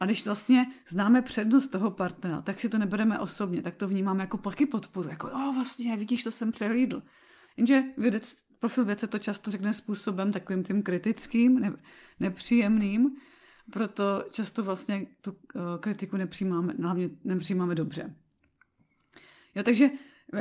A 0.00 0.04
když 0.04 0.26
vlastně 0.26 0.66
známe 0.88 1.22
přednost 1.22 1.68
toho 1.68 1.90
partnera, 1.90 2.42
tak 2.42 2.60
si 2.60 2.68
to 2.68 2.78
nebereme 2.78 3.18
osobně, 3.18 3.62
tak 3.62 3.76
to 3.76 3.88
vnímáme 3.88 4.22
jako 4.22 4.38
taky 4.38 4.66
podporu, 4.66 5.08
jako 5.08 5.28
jo, 5.28 5.52
vlastně, 5.54 5.96
vidíš, 5.96 6.22
to 6.24 6.30
jsem 6.30 6.52
přehlídl. 6.52 7.02
Jenže 7.56 7.82
vědec, 7.98 8.36
profil 8.58 8.84
vědce 8.84 9.06
to 9.06 9.18
často 9.18 9.50
řekne 9.50 9.74
způsobem 9.74 10.32
takovým 10.32 10.64
tím 10.64 10.82
kritickým, 10.82 11.60
ne, 11.60 11.72
nepříjemným, 12.20 13.16
proto 13.72 14.24
často 14.30 14.62
vlastně 14.62 15.06
tu 15.20 15.30
uh, 15.30 15.38
kritiku 15.80 16.16
nepřijímáme, 16.16 16.74
hlavně 16.82 17.10
nepřijímáme 17.24 17.74
dobře. 17.74 18.14
Jo, 19.54 19.62
takže 19.62 19.90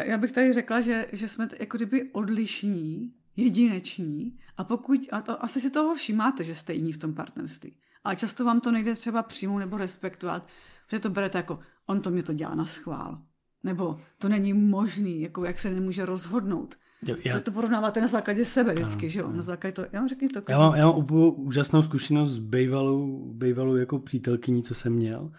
já 0.06 0.18
bych 0.18 0.32
tady 0.32 0.54
řekla, 0.54 0.82
že, 0.82 1.08
že 1.12 1.28
jsme 1.28 1.50
jako 1.60 1.78
kdyby 1.78 2.12
odlišní, 2.12 3.14
jedineční 3.36 4.40
a 4.58 4.64
pokud, 4.64 5.00
a 5.12 5.22
to, 5.22 5.44
asi 5.44 5.62
si 5.62 5.70
toho 5.70 5.96
všimáte, 5.96 6.44
že 6.44 6.56
jste 6.56 6.74
jiní 6.74 6.94
v 6.94 6.98
tom 6.98 7.14
partnerství. 7.14 7.76
Ale 8.04 8.16
často 8.16 8.46
vám 8.46 8.62
to 8.62 8.72
nejde 8.72 8.96
třeba 8.96 9.24
přijmout 9.24 9.60
nebo 9.60 9.78
respektovat, 9.78 10.48
protože 10.86 11.00
to 11.00 11.10
berete 11.10 11.38
jako, 11.38 11.60
on 11.86 12.02
to 12.02 12.12
mě 12.12 12.24
to 12.24 12.34
dělá 12.34 12.56
na 12.56 12.66
schvál. 12.66 13.22
Nebo 13.64 14.00
to 14.18 14.30
není 14.30 14.54
možný, 14.54 15.22
jako 15.22 15.46
jak 15.46 15.60
se 15.60 15.70
nemůže 15.70 16.06
rozhodnout. 16.06 16.76
Jo, 17.06 17.16
já... 17.26 17.40
To 17.40 17.52
porovnáváte 17.52 18.02
na 18.02 18.08
základě 18.08 18.46
sebe 18.46 18.74
vždycky, 18.74 19.06
no, 19.06 19.10
že 19.10 19.20
jo? 19.20 19.28
No. 19.28 19.34
Na 19.34 19.42
základě 19.42 19.74
to, 19.74 19.86
já 19.92 20.08
řekni 20.08 20.28
to. 20.28 20.42
Já 20.50 20.60
mám, 20.60 20.76
já 20.76 20.86
mám 20.86 21.06
úžasnou 21.36 21.84
zkušenost 21.84 22.32
s 22.32 22.38
bejvalou, 22.38 23.34
bejvalou 23.34 23.76
jako 23.76 24.00
přítelkyní, 24.00 24.64
co 24.64 24.76
jsem 24.76 24.94
měl 24.94 25.32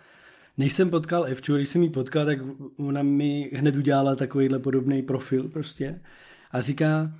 než 0.56 0.72
jsem 0.72 0.90
potkal 0.90 1.26
Evču, 1.26 1.54
když 1.54 1.68
jsem 1.68 1.82
ji 1.82 1.90
potkal, 1.90 2.26
tak 2.26 2.38
ona 2.76 3.02
mi 3.02 3.50
hned 3.54 3.76
udělala 3.76 4.16
takovýhle 4.16 4.58
podobný 4.58 5.02
profil 5.02 5.48
prostě 5.48 6.00
a 6.50 6.60
říká, 6.60 7.12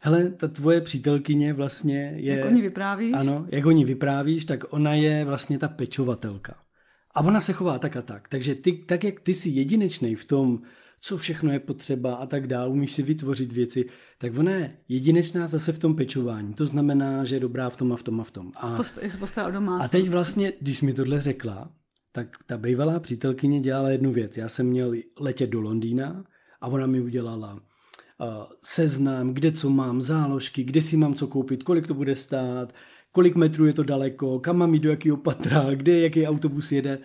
hele, 0.00 0.30
ta 0.30 0.48
tvoje 0.48 0.80
přítelkyně 0.80 1.52
vlastně 1.52 2.12
je... 2.16 2.36
Jak 2.36 2.46
o 2.46 2.50
ní 2.50 2.62
vyprávíš? 2.62 3.12
Ano, 3.14 3.46
jak 3.48 3.66
o 3.66 3.70
ní 3.70 3.84
vyprávíš, 3.84 4.44
tak 4.44 4.64
ona 4.70 4.94
je 4.94 5.24
vlastně 5.24 5.58
ta 5.58 5.68
pečovatelka. 5.68 6.54
A 7.14 7.20
ona 7.20 7.40
se 7.40 7.52
chová 7.52 7.78
tak 7.78 7.96
a 7.96 8.02
tak. 8.02 8.28
Takže 8.28 8.54
ty, 8.54 8.72
tak, 8.72 9.04
jak 9.04 9.20
ty 9.20 9.34
jsi 9.34 9.48
jedinečný 9.48 10.14
v 10.14 10.24
tom, 10.24 10.60
co 11.00 11.16
všechno 11.16 11.52
je 11.52 11.60
potřeba 11.60 12.14
a 12.14 12.26
tak 12.26 12.46
dál, 12.46 12.70
umíš 12.70 12.92
si 12.92 13.02
vytvořit 13.02 13.52
věci, 13.52 13.84
tak 14.18 14.38
ona 14.38 14.50
je 14.50 14.72
jedinečná 14.88 15.46
zase 15.46 15.72
v 15.72 15.78
tom 15.78 15.96
pečování. 15.96 16.54
To 16.54 16.66
znamená, 16.66 17.24
že 17.24 17.36
je 17.36 17.40
dobrá 17.40 17.70
v 17.70 17.76
tom 17.76 17.92
a 17.92 17.96
v 17.96 18.02
tom 18.02 18.20
a 18.20 18.24
v 18.24 18.30
tom. 18.30 18.52
A, 18.56 18.76
Post, 18.76 18.98
a 19.80 19.88
teď 19.88 20.08
vlastně, 20.08 20.52
když 20.60 20.82
mi 20.82 20.92
tohle 20.92 21.20
řekla, 21.20 21.70
tak 22.12 22.36
ta 22.46 22.58
bývalá 22.58 23.00
přítelkyně 23.00 23.60
dělala 23.60 23.90
jednu 23.90 24.12
věc. 24.12 24.36
Já 24.36 24.48
jsem 24.48 24.66
měl 24.66 24.92
letět 25.20 25.50
do 25.50 25.60
Londýna 25.60 26.24
a 26.60 26.68
ona 26.68 26.86
mi 26.86 27.00
udělala 27.00 27.60
seznam, 28.62 29.34
kde 29.34 29.52
co 29.52 29.70
mám, 29.70 30.02
záložky, 30.02 30.64
kde 30.64 30.82
si 30.82 30.96
mám 30.96 31.14
co 31.14 31.26
koupit, 31.26 31.62
kolik 31.62 31.86
to 31.86 31.94
bude 31.94 32.16
stát, 32.16 32.74
kolik 33.12 33.36
metrů 33.36 33.66
je 33.66 33.72
to 33.72 33.82
daleko, 33.82 34.40
kam 34.40 34.56
mám 34.56 34.74
jít 34.74 34.80
do 34.80 34.90
jakého 34.90 35.16
patra, 35.16 35.66
kde 35.74 36.00
jaký 36.00 36.26
autobus 36.26 36.72
jede. 36.72 36.98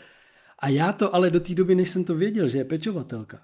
A 0.60 0.70
já 0.70 0.94
to 0.94 1.16
ale 1.16 1.30
do 1.30 1.40
té 1.40 1.54
doby, 1.54 1.76
než 1.76 1.90
jsem 1.90 2.04
to 2.04 2.16
věděl, 2.16 2.48
že 2.48 2.58
je 2.58 2.66
pečovatelka, 2.66 3.42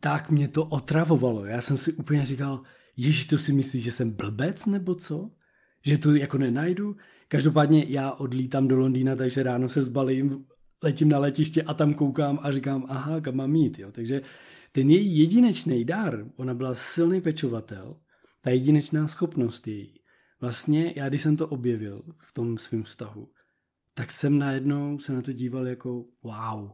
tak 0.00 0.30
mě 0.30 0.48
to 0.48 0.64
otravovalo. 0.64 1.44
Já 1.44 1.60
jsem 1.60 1.76
si 1.76 1.92
úplně 1.92 2.24
říkal, 2.24 2.62
Ježíš, 2.96 3.26
to 3.26 3.38
si 3.38 3.52
myslíš, 3.52 3.84
že 3.84 3.92
jsem 3.92 4.10
blbec 4.10 4.66
nebo 4.66 4.94
co? 4.94 5.30
Že 5.84 5.98
to 5.98 6.14
jako 6.14 6.38
nenajdu? 6.38 6.96
Každopádně 7.28 7.84
já 7.88 8.12
odlítám 8.12 8.68
do 8.68 8.78
Londýna, 8.78 9.16
takže 9.16 9.42
ráno 9.42 9.68
se 9.68 9.82
zbalím, 9.82 10.44
letím 10.82 11.08
na 11.08 11.18
letiště 11.18 11.62
a 11.62 11.74
tam 11.74 11.94
koukám 11.94 12.38
a 12.42 12.52
říkám, 12.52 12.86
aha, 12.88 13.20
kam 13.20 13.36
mám 13.36 13.50
mít. 13.50 13.78
Jo. 13.78 13.88
Takže 13.92 14.22
ten 14.72 14.90
její 14.90 15.18
jedinečný 15.18 15.84
dar, 15.84 16.24
ona 16.36 16.54
byla 16.54 16.74
silný 16.74 17.20
pečovatel, 17.20 17.96
ta 18.42 18.50
jedinečná 18.50 19.08
schopnost 19.08 19.66
její. 19.66 20.00
Vlastně 20.40 20.92
já, 20.96 21.08
když 21.08 21.22
jsem 21.22 21.36
to 21.36 21.48
objevil 21.48 22.02
v 22.18 22.32
tom 22.32 22.58
svém 22.58 22.82
vztahu, 22.82 23.28
tak 23.94 24.12
jsem 24.12 24.38
najednou 24.38 24.98
se 24.98 25.12
na 25.12 25.22
to 25.22 25.32
díval 25.32 25.66
jako 25.66 26.04
wow. 26.22 26.70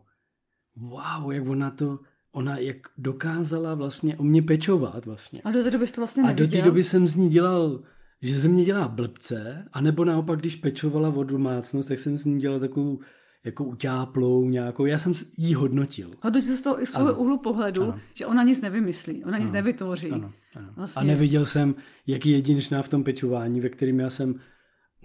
Wow, 0.77 1.33
jak 1.33 1.49
ona 1.49 1.71
to, 1.71 1.99
ona 2.33 2.59
jak 2.59 2.77
dokázala 2.99 3.75
vlastně 3.75 4.17
o 4.17 4.23
mě 4.23 4.43
pečovat 4.43 5.07
vlastně. 5.07 5.41
A 5.45 5.51
do 5.51 5.63
té 5.63 5.71
doby 5.71 5.87
to 5.87 6.01
vlastně 6.01 6.23
neviděl? 6.23 6.47
A 6.47 6.49
do 6.49 6.57
té 6.57 6.63
doby 6.63 6.85
jsem 6.85 7.07
z 7.07 7.17
ní 7.17 7.29
dělal, 7.29 7.83
že 8.23 8.39
ze 8.39 8.49
mě 8.49 8.65
dělá 8.65 8.89
blbce, 8.89 9.69
anebo 9.73 10.05
naopak, 10.05 10.39
když 10.39 10.57
pečovala 10.57 11.09
o 11.09 11.25
domácnost, 11.25 11.89
tak 11.89 12.01
jsem 12.01 12.17
z 12.17 12.25
ní 12.25 12.41
dělal 12.41 12.61
takovou 12.61 13.01
jako 13.47 13.65
utáplou 13.65 14.49
nějakou, 14.49 14.87
já 14.87 14.99
jsem 14.99 15.13
jí 15.37 15.55
hodnotil. 15.55 16.11
Hodnotil 16.23 16.57
z 16.57 16.63
toho 16.63 16.83
i 16.83 16.87
svého 16.87 17.15
úhlu 17.15 17.39
pohledu, 17.39 17.83
ano. 17.83 18.01
že 18.15 18.27
ona 18.27 18.43
nic 18.43 18.61
nevymyslí, 18.61 19.25
ona 19.25 19.39
nic 19.39 19.49
ano. 19.49 19.55
nevytvoří. 19.55 20.11
Ano. 20.11 20.33
Ano. 20.55 20.73
Vlastně... 20.77 21.01
A 21.01 21.05
neviděl 21.05 21.47
jsem, 21.47 21.75
jaký 22.07 22.31
jedinečná 22.31 22.83
v 22.83 22.89
tom 22.89 23.05
pečování, 23.05 23.61
ve 23.61 23.69
kterém 23.69 24.01
já 24.01 24.11
jsem 24.11 24.41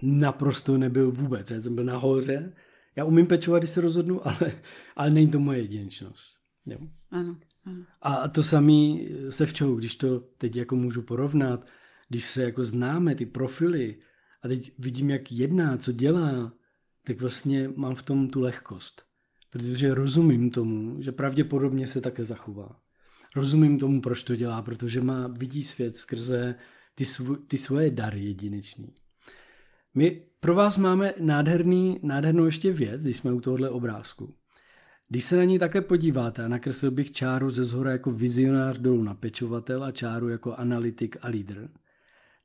naprosto 0.02 0.78
nebyl 0.78 1.12
vůbec. 1.12 1.50
Já 1.50 1.60
jsem 1.60 1.74
byl 1.74 1.84
nahoře. 1.84 2.52
Já 2.96 3.04
umím 3.04 3.26
pečovat, 3.26 3.58
když 3.58 3.70
se 3.70 3.80
rozhodnu, 3.80 4.26
ale, 4.26 4.52
ale 4.96 5.10
není 5.10 5.30
to 5.30 5.40
moje 5.40 5.58
jedinečnost. 5.58 6.36
Jo. 6.66 6.78
Ano, 7.10 7.36
ano. 7.66 7.84
A 8.02 8.28
to 8.28 8.42
samý 8.42 9.08
se 9.30 9.46
včou, 9.46 9.74
když 9.74 9.96
to 9.96 10.20
teď 10.20 10.56
jako 10.56 10.76
můžu 10.76 11.02
porovnat, 11.02 11.66
když 12.08 12.24
se 12.24 12.42
jako 12.42 12.64
známe 12.64 13.14
ty 13.14 13.26
profily 13.26 13.96
a 14.42 14.48
teď 14.48 14.72
vidím, 14.78 15.10
jak 15.10 15.32
jedná, 15.32 15.76
co 15.76 15.92
dělá, 15.92 16.52
tak 17.04 17.20
vlastně 17.20 17.68
mám 17.76 17.94
v 17.94 18.02
tom 18.02 18.28
tu 18.28 18.40
lehkost. 18.40 19.02
Protože 19.50 19.94
rozumím 19.94 20.50
tomu, 20.50 21.02
že 21.02 21.12
pravděpodobně 21.12 21.86
se 21.86 22.00
také 22.00 22.24
zachová. 22.24 22.80
Rozumím 23.36 23.78
tomu, 23.78 24.00
proč 24.00 24.22
to 24.22 24.36
dělá, 24.36 24.62
protože 24.62 25.00
má, 25.00 25.28
vidí 25.28 25.64
svět 25.64 25.96
skrze 25.96 26.54
ty, 26.94 27.04
svů, 27.04 27.36
ty 27.36 27.58
svoje 27.58 27.90
dary 27.90 28.24
jedinečný. 28.24 28.94
My 29.94 30.26
pro 30.40 30.54
vás 30.54 30.78
máme 30.78 31.14
nádherný, 31.20 32.00
nádhernou 32.02 32.44
ještě 32.44 32.72
věc, 32.72 33.02
když 33.02 33.16
jsme 33.16 33.32
u 33.32 33.40
tohohle 33.40 33.70
obrázku. 33.70 34.34
Když 35.08 35.24
se 35.24 35.36
na 35.36 35.44
ní 35.44 35.58
také 35.58 35.80
podíváte 35.80 36.44
a 36.44 36.48
nakreslil 36.48 36.90
bych 36.90 37.12
čáru 37.12 37.50
ze 37.50 37.64
zhora 37.64 37.92
jako 37.92 38.10
vizionář 38.10 38.78
dolů 38.78 39.02
na 39.02 39.14
pečovatel 39.14 39.84
a 39.84 39.90
čáru 39.90 40.28
jako 40.28 40.54
analytik 40.54 41.16
a 41.22 41.28
lídr, 41.28 41.68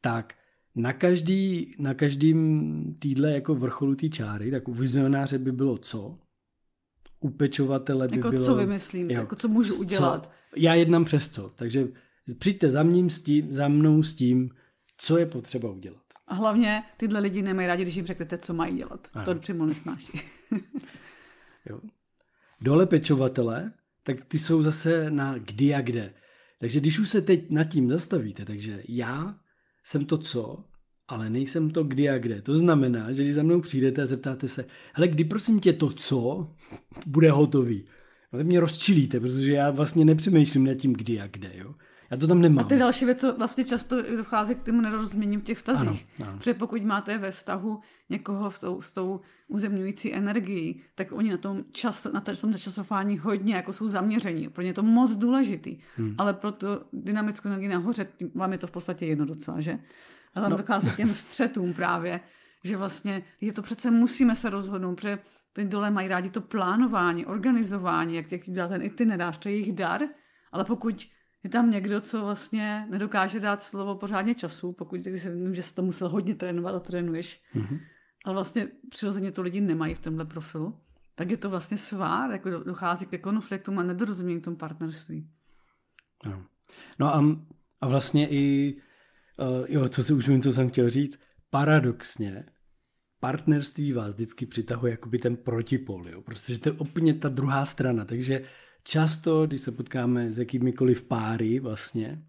tak 0.02 0.34
na 0.78 0.94
každý, 0.94 1.76
na 1.80 1.94
každým 1.94 2.96
týdle 3.00 3.32
jako 3.32 3.56
vrcholu 3.56 3.96
té 3.96 4.10
čáry, 4.10 4.52
tak 4.52 4.68
u 4.68 4.74
vizionáře 4.74 5.38
by 5.38 5.52
bylo 5.52 5.78
co, 5.78 6.20
u 7.20 7.30
pečovatele 7.30 8.08
by 8.08 8.16
jako 8.16 8.30
bylo... 8.30 8.46
co 8.46 8.56
vymyslím, 8.56 9.12
jo, 9.12 9.20
jako 9.20 9.36
co 9.36 9.48
můžu 9.48 9.76
udělat. 9.76 10.24
Co, 10.24 10.32
já 10.56 10.74
jednám 10.74 11.06
přes 11.06 11.30
co, 11.30 11.50
takže 11.56 11.88
přijďte 12.40 12.72
za, 12.72 12.84
mním 12.84 13.10
s 13.10 13.22
tím, 13.22 13.54
za 13.54 13.68
mnou 13.68 14.04
s 14.04 14.16
tím, 14.16 14.50
co 14.98 15.18
je 15.18 15.26
potřeba 15.26 15.72
udělat. 15.72 16.02
A 16.28 16.36
hlavně 16.36 16.84
tyhle 16.98 17.20
lidi 17.20 17.42
nemají 17.42 17.68
rádi, 17.68 17.84
když 17.84 17.96
jim 17.96 18.06
řeknete, 18.06 18.38
co 18.38 18.54
mají 18.54 18.76
dělat. 18.76 19.08
Ano. 19.14 19.26
To 19.26 19.36
přímo 19.36 19.66
nesnáší. 19.66 20.22
jo. 21.70 21.82
Dole 22.62 22.86
pečovatele, 22.86 23.72
tak 24.04 24.26
ty 24.26 24.40
jsou 24.40 24.64
zase 24.64 25.12
na 25.12 25.38
kdy 25.38 25.76
a 25.76 25.82
kde. 25.82 26.14
Takže 26.60 26.80
když 26.80 27.00
už 27.00 27.10
se 27.10 27.22
teď 27.22 27.50
nad 27.50 27.64
tím 27.64 27.90
zastavíte, 27.90 28.46
takže 28.46 28.84
já 28.88 29.40
jsem 29.84 30.06
to 30.06 30.18
co, 30.18 30.64
ale 31.08 31.30
nejsem 31.30 31.70
to 31.70 31.84
kdy 31.84 32.10
a 32.10 32.18
kde. 32.18 32.42
To 32.42 32.58
znamená, 32.58 33.12
že 33.12 33.24
když 33.24 33.34
za 33.36 33.44
mnou 33.44 33.62
přijdete 33.62 34.02
a 34.02 34.06
zeptáte 34.06 34.50
se, 34.50 34.66
hele, 34.94 35.08
kdy 35.08 35.24
prosím 35.24 35.60
tě 35.60 35.74
to 35.74 35.90
co 35.90 36.50
bude 37.06 37.32
hotový? 37.32 37.86
No 38.34 38.44
mě 38.44 38.60
rozčilíte, 38.60 39.20
protože 39.20 39.54
já 39.54 39.72
vlastně 39.72 40.06
nepřemýšlím 40.06 40.66
nad 40.66 40.74
tím 40.74 40.94
kdy 40.94 41.22
a 41.22 41.28
kde, 41.28 41.52
jo. 41.56 41.76
Já 42.12 42.18
to 42.18 42.28
tam 42.28 42.42
nemám. 42.42 42.66
A 42.66 42.68
ty 42.68 42.78
další 42.78 43.06
věc, 43.06 43.20
co 43.20 43.36
vlastně 43.38 43.64
často 43.64 44.02
dochází 44.16 44.56
k 44.56 44.64
tomu 44.64 44.82
nedorozuměním 44.82 45.42
v 45.42 45.44
těch 45.44 45.58
vztazích. 45.58 46.08
Ano, 46.20 46.30
ano. 46.30 46.38
Protože 46.38 46.54
pokud 46.54 46.82
máte 46.82 47.18
ve 47.18 47.32
vztahu 47.32 47.80
někoho 48.10 48.50
v 48.50 48.60
tou, 48.60 48.82
s 48.82 48.92
tou 48.92 49.22
uzemňující 49.48 50.14
energií, 50.14 50.82
tak 50.96 51.12
oni 51.12 51.32
na 51.32 51.38
tom, 51.38 51.64
čas, 51.72 52.08
na 52.14 52.22
tom 52.22 52.52
načasování 52.52 53.18
hodně 53.18 53.56
jako 53.56 53.74
jsou 53.74 53.88
zaměření. 53.88 54.50
Pro 54.50 54.62
ně 54.62 54.70
je 54.70 54.74
to 54.74 54.84
moc 54.84 55.16
důležitý. 55.16 55.78
Hmm. 55.98 56.16
Ale 56.18 56.34
pro 56.34 56.52
to 56.52 56.82
dynamickou 56.94 57.50
energii 57.50 57.70
nahoře, 57.70 58.08
vám 58.36 58.52
je 58.52 58.58
to 58.58 58.68
v 58.68 58.72
podstatě 58.72 59.06
jedno 59.06 59.26
docela, 59.26 59.62
že? 59.62 59.80
A 60.38 60.42
tam 60.42 60.52
no. 60.52 60.58
dochází 60.58 60.90
k 60.90 60.96
těm 60.96 61.14
střetům 61.14 61.74
právě, 61.74 62.20
že 62.64 62.78
vlastně 62.78 63.24
je 63.42 63.54
to 63.54 63.62
přece 63.62 63.92
musíme 63.92 64.36
se 64.36 64.50
rozhodnout, 64.50 64.96
protože 64.96 65.20
ty 65.54 65.66
dole 65.66 65.92
mají 65.92 66.08
rádi 66.08 66.30
to 66.30 66.42
plánování, 66.42 67.26
organizování, 67.26 68.16
jak, 68.16 68.32
jak 68.32 68.42
dělá 68.50 68.68
ten 68.68 68.82
itinerář, 68.82 69.38
to 69.38 69.50
je 69.50 69.56
jejich 69.56 69.74
dar, 69.74 70.02
ale 70.52 70.66
pokud 70.66 71.08
je 71.44 71.50
tam 71.50 71.72
někdo, 71.72 72.02
co 72.02 72.22
vlastně 72.22 72.88
nedokáže 72.90 73.40
dát 73.40 73.64
slovo 73.64 73.96
pořádně 73.96 74.36
času, 74.36 74.72
pokud 74.72 75.00
když 75.00 75.24
se 75.24 75.36
vím, 75.36 75.56
že 75.56 75.64
se 75.64 75.76
to 75.76 75.82
musel 75.82 76.10
hodně 76.10 76.36
trénovat 76.36 76.76
a 76.76 76.80
trénuješ, 76.80 77.42
mm-hmm. 77.56 77.80
ale 78.26 78.34
vlastně 78.34 78.68
přirozeně 78.90 79.32
to 79.32 79.42
lidi 79.42 79.62
nemají 79.62 79.94
v 79.94 80.00
tomhle 80.00 80.26
profilu, 80.26 80.80
tak 81.16 81.32
je 81.32 81.38
to 81.38 81.50
vlastně 81.50 81.78
svár, 81.78 82.32
jako 82.32 82.50
dochází 82.50 83.06
ke 83.06 83.18
konfliktům 83.18 83.80
a 83.80 83.84
nedorozumění 83.84 84.40
v 84.40 84.44
tom 84.44 84.56
partnerství. 84.56 85.30
No, 86.26 86.44
no 87.00 87.16
a, 87.16 87.24
a 87.82 87.88
vlastně 87.88 88.30
i, 88.30 88.76
uh, 89.40 89.66
jo, 89.70 89.90
co 89.90 90.04
si 90.04 90.14
už 90.14 90.28
vím, 90.28 90.42
co 90.42 90.54
jsem 90.54 90.70
chtěl 90.70 90.90
říct, 90.90 91.20
paradoxně 91.50 92.46
partnerství 93.20 93.94
vás 93.94 94.14
vždycky 94.14 94.46
přitahuje 94.46 94.92
jakoby 94.92 95.20
ten 95.20 95.36
protipol, 95.36 96.10
jo? 96.10 96.22
protože 96.22 96.60
to 96.60 96.70
je 96.70 96.74
úplně 96.74 97.14
ta 97.14 97.30
druhá 97.30 97.66
strana, 97.66 98.06
takže 98.06 98.42
často, 98.84 99.48
když 99.48 99.62
se 99.62 99.72
potkáme 99.72 100.32
s 100.32 100.38
jakýmikoliv 100.38 101.04
páry 101.04 101.60
vlastně, 101.60 102.24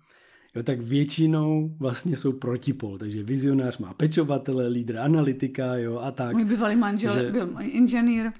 jo, 0.54 0.62
tak 0.62 0.80
většinou 0.80 1.76
vlastně 1.78 2.16
jsou 2.16 2.32
protipol, 2.32 2.98
takže 2.98 3.22
vizionář 3.22 3.78
má 3.78 3.94
pečovatele, 3.94 4.68
lídr 4.68 4.98
analytika 4.98 5.76
jo, 5.76 5.98
a 5.98 6.10
tak. 6.10 6.32
Můj 6.32 6.44
bývalý 6.44 6.76
manžel 6.76 7.14
že, 7.14 7.30
byl 7.30 7.54
inženýr. 7.60 8.30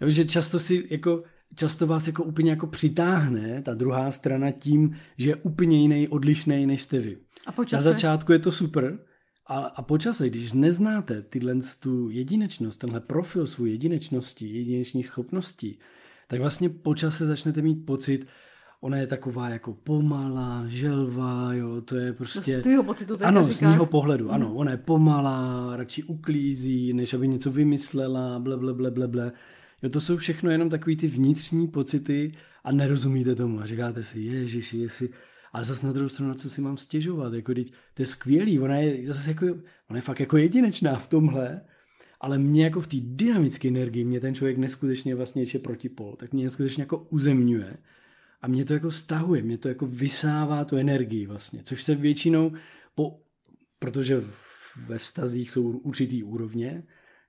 Jo, 0.00 0.10
že 0.10 0.24
často 0.24 0.58
si 0.58 0.86
jako 0.90 1.22
často 1.54 1.86
vás 1.86 2.06
jako 2.06 2.24
úplně 2.24 2.50
jako 2.50 2.66
přitáhne 2.66 3.62
ta 3.62 3.74
druhá 3.74 4.12
strana 4.12 4.50
tím, 4.50 4.96
že 5.18 5.30
je 5.30 5.36
úplně 5.36 5.78
jiný, 5.78 6.08
odlišný 6.08 6.66
než 6.66 6.82
jste 6.82 6.98
vy. 6.98 7.16
A 7.46 7.52
počase? 7.52 7.76
Na 7.76 7.92
začátku 7.92 8.32
je 8.32 8.38
to 8.38 8.52
super, 8.52 8.98
a, 9.46 9.58
a 9.58 9.82
po 9.82 9.98
čase, 9.98 10.28
když 10.28 10.52
neznáte 10.52 11.22
tyhle 11.22 11.54
tu 11.80 12.10
jedinečnost, 12.10 12.80
tenhle 12.80 13.00
profil 13.00 13.46
svůj 13.46 13.70
jedinečnosti, 13.70 14.46
jedinečných 14.46 15.06
schopností, 15.06 15.78
tak 16.28 16.40
vlastně 16.40 16.68
po 16.68 16.94
čase 16.94 17.26
začnete 17.26 17.62
mít 17.62 17.86
pocit, 17.86 18.26
ona 18.80 18.96
je 18.96 19.06
taková 19.06 19.48
jako 19.48 19.74
pomalá, 19.74 20.64
želvá, 20.66 21.52
jo, 21.52 21.80
to 21.80 21.96
je 21.96 22.12
prostě... 22.12 22.58
Z 22.60 22.62
tvýho 22.62 22.82
pocitu 22.82 23.18
Ano, 23.22 23.44
říkáš? 23.44 23.56
z 23.56 23.60
mýho 23.60 23.86
pohledu, 23.86 24.30
ano, 24.30 24.54
ona 24.54 24.70
je 24.70 24.76
pomalá, 24.76 25.76
radši 25.76 26.02
uklízí, 26.02 26.92
než 26.92 27.14
aby 27.14 27.28
něco 27.28 27.50
vymyslela, 27.50 28.38
ble, 28.38 28.56
ble, 28.56 28.74
ble, 28.74 28.90
ble, 28.90 29.08
ble. 29.08 29.32
Jo, 29.82 29.90
to 29.90 30.00
jsou 30.00 30.16
všechno 30.16 30.50
jenom 30.50 30.70
takový 30.70 30.96
ty 30.96 31.06
vnitřní 31.06 31.68
pocity 31.68 32.32
a 32.64 32.72
nerozumíte 32.72 33.34
tomu 33.34 33.60
a 33.60 33.66
říkáte 33.66 34.04
si, 34.04 34.20
ježiši, 34.20 34.78
jestli 34.78 35.08
ale 35.52 35.64
zase 35.64 35.86
na 35.86 35.92
druhou 35.92 36.08
stranu, 36.08 36.28
na 36.28 36.34
co 36.34 36.50
si 36.50 36.60
mám 36.60 36.76
stěžovat, 36.76 37.32
jako 37.32 37.54
teď, 37.54 37.72
to 37.94 38.02
je 38.02 38.06
skvělý, 38.06 38.60
ona 38.60 38.76
je 38.76 39.12
zase 39.12 39.30
jako, 39.30 39.46
ona 39.90 39.96
je 39.96 40.00
fakt 40.00 40.20
jako 40.20 40.36
jedinečná 40.36 40.98
v 40.98 41.08
tomhle, 41.08 41.60
ale 42.20 42.38
mě 42.38 42.64
jako 42.64 42.80
v 42.80 42.86
té 42.86 42.96
dynamické 43.00 43.68
energii, 43.68 44.04
mě 44.04 44.20
ten 44.20 44.34
člověk 44.34 44.58
neskutečně 44.58 45.14
vlastně 45.14 45.44
je 45.54 45.60
protipol, 45.60 46.16
tak 46.16 46.32
mě 46.32 46.44
neskutečně 46.44 46.82
jako 46.82 46.98
uzemňuje 46.98 47.76
a 48.42 48.48
mě 48.48 48.64
to 48.64 48.72
jako 48.72 48.90
stahuje, 48.90 49.42
mě 49.42 49.58
to 49.58 49.68
jako 49.68 49.86
vysává 49.86 50.64
tu 50.64 50.76
energii 50.76 51.26
vlastně, 51.26 51.62
což 51.62 51.82
se 51.82 51.94
většinou, 51.94 52.52
po, 52.94 53.20
protože 53.78 54.22
ve 54.86 54.98
vztazích 54.98 55.50
jsou 55.50 55.62
určitý 55.62 56.22
úrovně, 56.22 56.82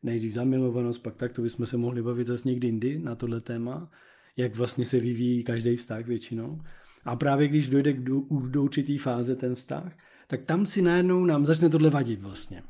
nejdřív 0.04 0.34
zamilovanost, 0.34 1.04
pak 1.04 1.16
tak, 1.16 1.34
to 1.34 1.42
bychom 1.42 1.66
se 1.66 1.77
mohli 1.77 2.01
bavit 2.01 2.27
zase 2.27 2.50
někdy 2.50 2.68
jindy 2.68 3.00
na 3.00 3.16
tohle 3.16 3.42
téma, 3.42 3.92
jak 4.38 4.56
vlastně 4.56 4.86
se 4.86 5.00
vyvíjí 5.00 5.44
každý 5.44 5.75
vztah 5.75 6.06
většinou. 6.06 6.62
A 7.06 7.16
právě 7.16 7.48
když 7.48 7.70
dojde 7.70 7.94
k 7.94 8.04
do, 8.04 8.22
do 8.50 8.63
určitý 8.63 8.98
fáze 8.98 9.36
ten 9.36 9.56
vztah, 9.56 9.98
tak 10.27 10.44
tam 10.44 10.66
si 10.66 10.82
najednou 10.82 11.25
nám 11.25 11.46
začne 11.46 11.70
tohle 11.70 11.89
vadit 11.89 12.22
vlastně. 12.22 12.63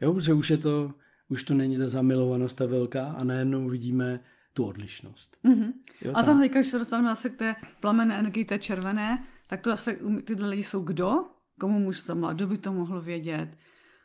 Jo, 0.00 0.14
protože 0.14 0.32
už 0.32 0.50
je 0.50 0.58
to, 0.58 0.94
už 1.28 1.44
to 1.44 1.54
není 1.54 1.78
ta 1.78 1.88
zamilovanost 1.88 2.56
ta 2.56 2.66
velká 2.66 3.06
a 3.06 3.24
najednou 3.24 3.68
vidíme 3.68 4.20
tu 4.52 4.64
odlišnost. 4.64 5.36
Mm-hmm. 5.44 5.72
Jo, 6.04 6.12
a 6.14 6.22
tam 6.22 6.40
teďka, 6.40 6.58
když 6.58 6.70
se 6.70 6.78
dostaneme 6.78 7.08
zase 7.08 7.30
k 7.30 7.36
té 7.36 7.56
plamené 7.80 8.18
energii, 8.18 8.44
té 8.44 8.58
červené, 8.58 9.24
tak 9.46 9.60
to 9.60 9.70
zase 9.70 9.98
tyhle 10.24 10.48
lidi 10.48 10.62
jsou 10.62 10.80
kdo? 10.80 11.24
Komu 11.60 11.78
můžu 11.78 12.02
zamlat? 12.02 12.36
Kdo 12.36 12.46
by 12.46 12.58
to 12.58 12.72
mohl 12.72 13.00
vědět? 13.00 13.48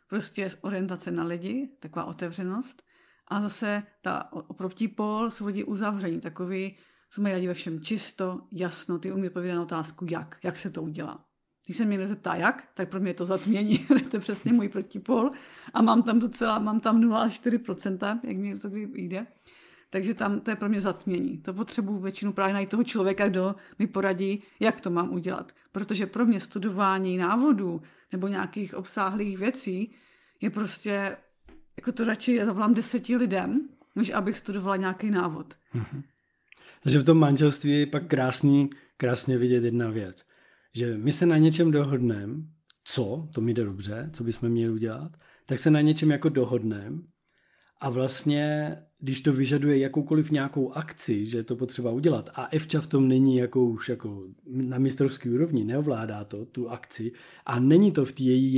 Prostě 0.08 0.50
orientace 0.62 1.12
na 1.12 1.24
lidi, 1.24 1.70
taková 1.80 2.06
otevřenost. 2.06 2.84
A 3.28 3.42
zase 3.42 3.84
ta 4.02 4.34
oproti 4.34 4.96
jsou 5.30 5.46
lidi 5.46 5.64
uzavření, 5.64 6.22
takový 6.22 6.78
jsme 7.10 7.32
rádi 7.32 7.48
ve 7.48 7.54
všem 7.54 7.82
čisto, 7.82 8.42
jasno, 8.52 9.00
ty 9.00 9.12
umí 9.12 9.28
odpovědět 9.28 9.56
na 9.56 9.62
otázku 9.62 10.06
jak, 10.10 10.38
jak 10.44 10.56
se 10.56 10.70
to 10.70 10.82
udělá. 10.82 11.26
Když 11.66 11.78
se 11.78 11.86
mě 11.86 11.98
nezeptá 11.98 12.36
jak, 12.36 12.68
tak 12.74 12.90
pro 12.90 13.00
mě 13.00 13.10
je 13.10 13.14
to 13.14 13.26
zatmění, 13.26 13.78
to 14.12 14.16
je 14.16 14.20
přesně 14.20 14.54
můj 14.54 14.70
protipol 14.70 15.32
a 15.74 15.82
mám 15.82 16.04
tam 16.04 16.20
docela, 16.20 16.60
mám 16.60 16.80
tam 16.80 17.02
0,4%, 17.02 18.20
jak 18.24 18.38
mi 18.38 18.60
to 18.60 18.70
kdy 18.70 18.90
jde. 18.96 19.28
Takže 19.90 20.14
tam 20.14 20.40
to 20.40 20.52
je 20.52 20.56
pro 20.56 20.70
mě 20.70 20.80
zatmění. 20.80 21.38
To 21.38 21.54
potřebuji 21.54 22.00
většinu 22.00 22.34
právě 22.34 22.54
najít 22.54 22.70
toho 22.70 22.84
člověka, 22.84 23.30
kdo 23.30 23.56
mi 23.80 23.88
poradí, 23.88 24.44
jak 24.60 24.82
to 24.82 24.90
mám 24.90 25.14
udělat. 25.14 25.52
Protože 25.72 26.06
pro 26.06 26.26
mě 26.26 26.40
studování 26.40 27.18
návodů 27.18 27.82
nebo 28.12 28.28
nějakých 28.28 28.76
obsáhlých 28.76 29.38
věcí 29.38 29.92
je 30.42 30.50
prostě, 30.50 31.18
jako 31.78 31.92
to 31.92 32.04
radši 32.04 32.46
zavolám 32.46 32.74
deseti 32.74 33.16
lidem, 33.16 33.70
než 33.96 34.10
abych 34.10 34.38
studovala 34.38 34.76
nějaký 34.76 35.10
návod. 35.10 35.54
Mm-hmm. 35.76 36.04
Takže 36.84 37.00
v 37.00 37.04
tom 37.04 37.18
manželství 37.18 37.80
je 37.80 37.86
pak 37.86 38.08
krásný, 38.08 38.70
krásně 38.98 39.38
vidět 39.38 39.64
jedna 39.64 39.90
věc. 39.90 40.26
Že 40.74 40.98
my 40.98 41.12
se 41.12 41.26
na 41.26 41.38
něčem 41.38 41.72
dohodneme, 41.72 42.36
co, 42.84 43.30
to 43.34 43.42
mi 43.42 43.54
jde 43.54 43.64
dobře, 43.66 44.10
co 44.14 44.24
bychom 44.24 44.50
měli 44.50 44.74
udělat, 44.74 45.12
tak 45.46 45.60
se 45.60 45.72
na 45.72 45.82
něčem 45.82 46.12
jako 46.12 46.30
dohodneme 46.30 46.98
a 47.82 47.90
vlastně, 47.90 48.78
když 49.00 49.22
to 49.22 49.34
vyžaduje 49.34 49.78
jakoukoliv 49.78 50.32
nějakou 50.32 50.72
akci, 50.72 51.26
že 51.26 51.44
to 51.44 51.56
potřeba 51.56 51.92
udělat 51.92 52.30
a 52.34 52.46
Evča 52.46 52.82
v 52.82 52.88
tom 52.88 53.08
není 53.08 53.38
jako 53.38 53.66
už 53.66 53.90
jako 53.90 54.24
na 54.46 54.78
mistrovský 54.78 55.30
úrovni, 55.30 55.64
neovládá 55.64 56.24
to, 56.24 56.46
tu 56.46 56.70
akci 56.70 57.12
a 57.46 57.60
není 57.60 57.92
to 57.92 58.06
v 58.06 58.12
té 58.12 58.24
její 58.24 58.54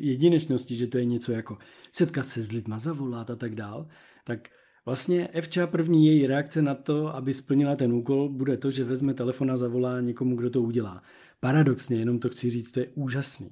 jedinečnosti, 0.00 0.76
že 0.76 0.86
to 0.86 0.98
je 0.98 1.04
něco 1.04 1.32
jako 1.32 1.58
setkat 1.92 2.26
se 2.26 2.42
s 2.42 2.52
lidma, 2.52 2.78
zavolat 2.78 3.30
a 3.30 3.36
tak 3.36 3.54
dál, 3.54 3.88
tak 4.24 4.48
Vlastně 4.86 5.28
Evča 5.28 5.66
první 5.66 6.06
její 6.06 6.26
reakce 6.26 6.62
na 6.62 6.74
to, 6.74 7.14
aby 7.14 7.34
splnila 7.34 7.76
ten 7.76 7.92
úkol, 7.92 8.28
bude 8.28 8.56
to, 8.56 8.70
že 8.70 8.84
vezme 8.84 9.14
telefon 9.14 9.50
a 9.50 9.56
zavolá 9.56 10.00
někomu, 10.00 10.36
kdo 10.36 10.50
to 10.50 10.62
udělá. 10.62 11.02
Paradoxně, 11.40 11.98
jenom 11.98 12.18
to 12.18 12.28
chci 12.28 12.50
říct, 12.50 12.72
to 12.72 12.80
je 12.80 12.88
úžasný. 12.94 13.50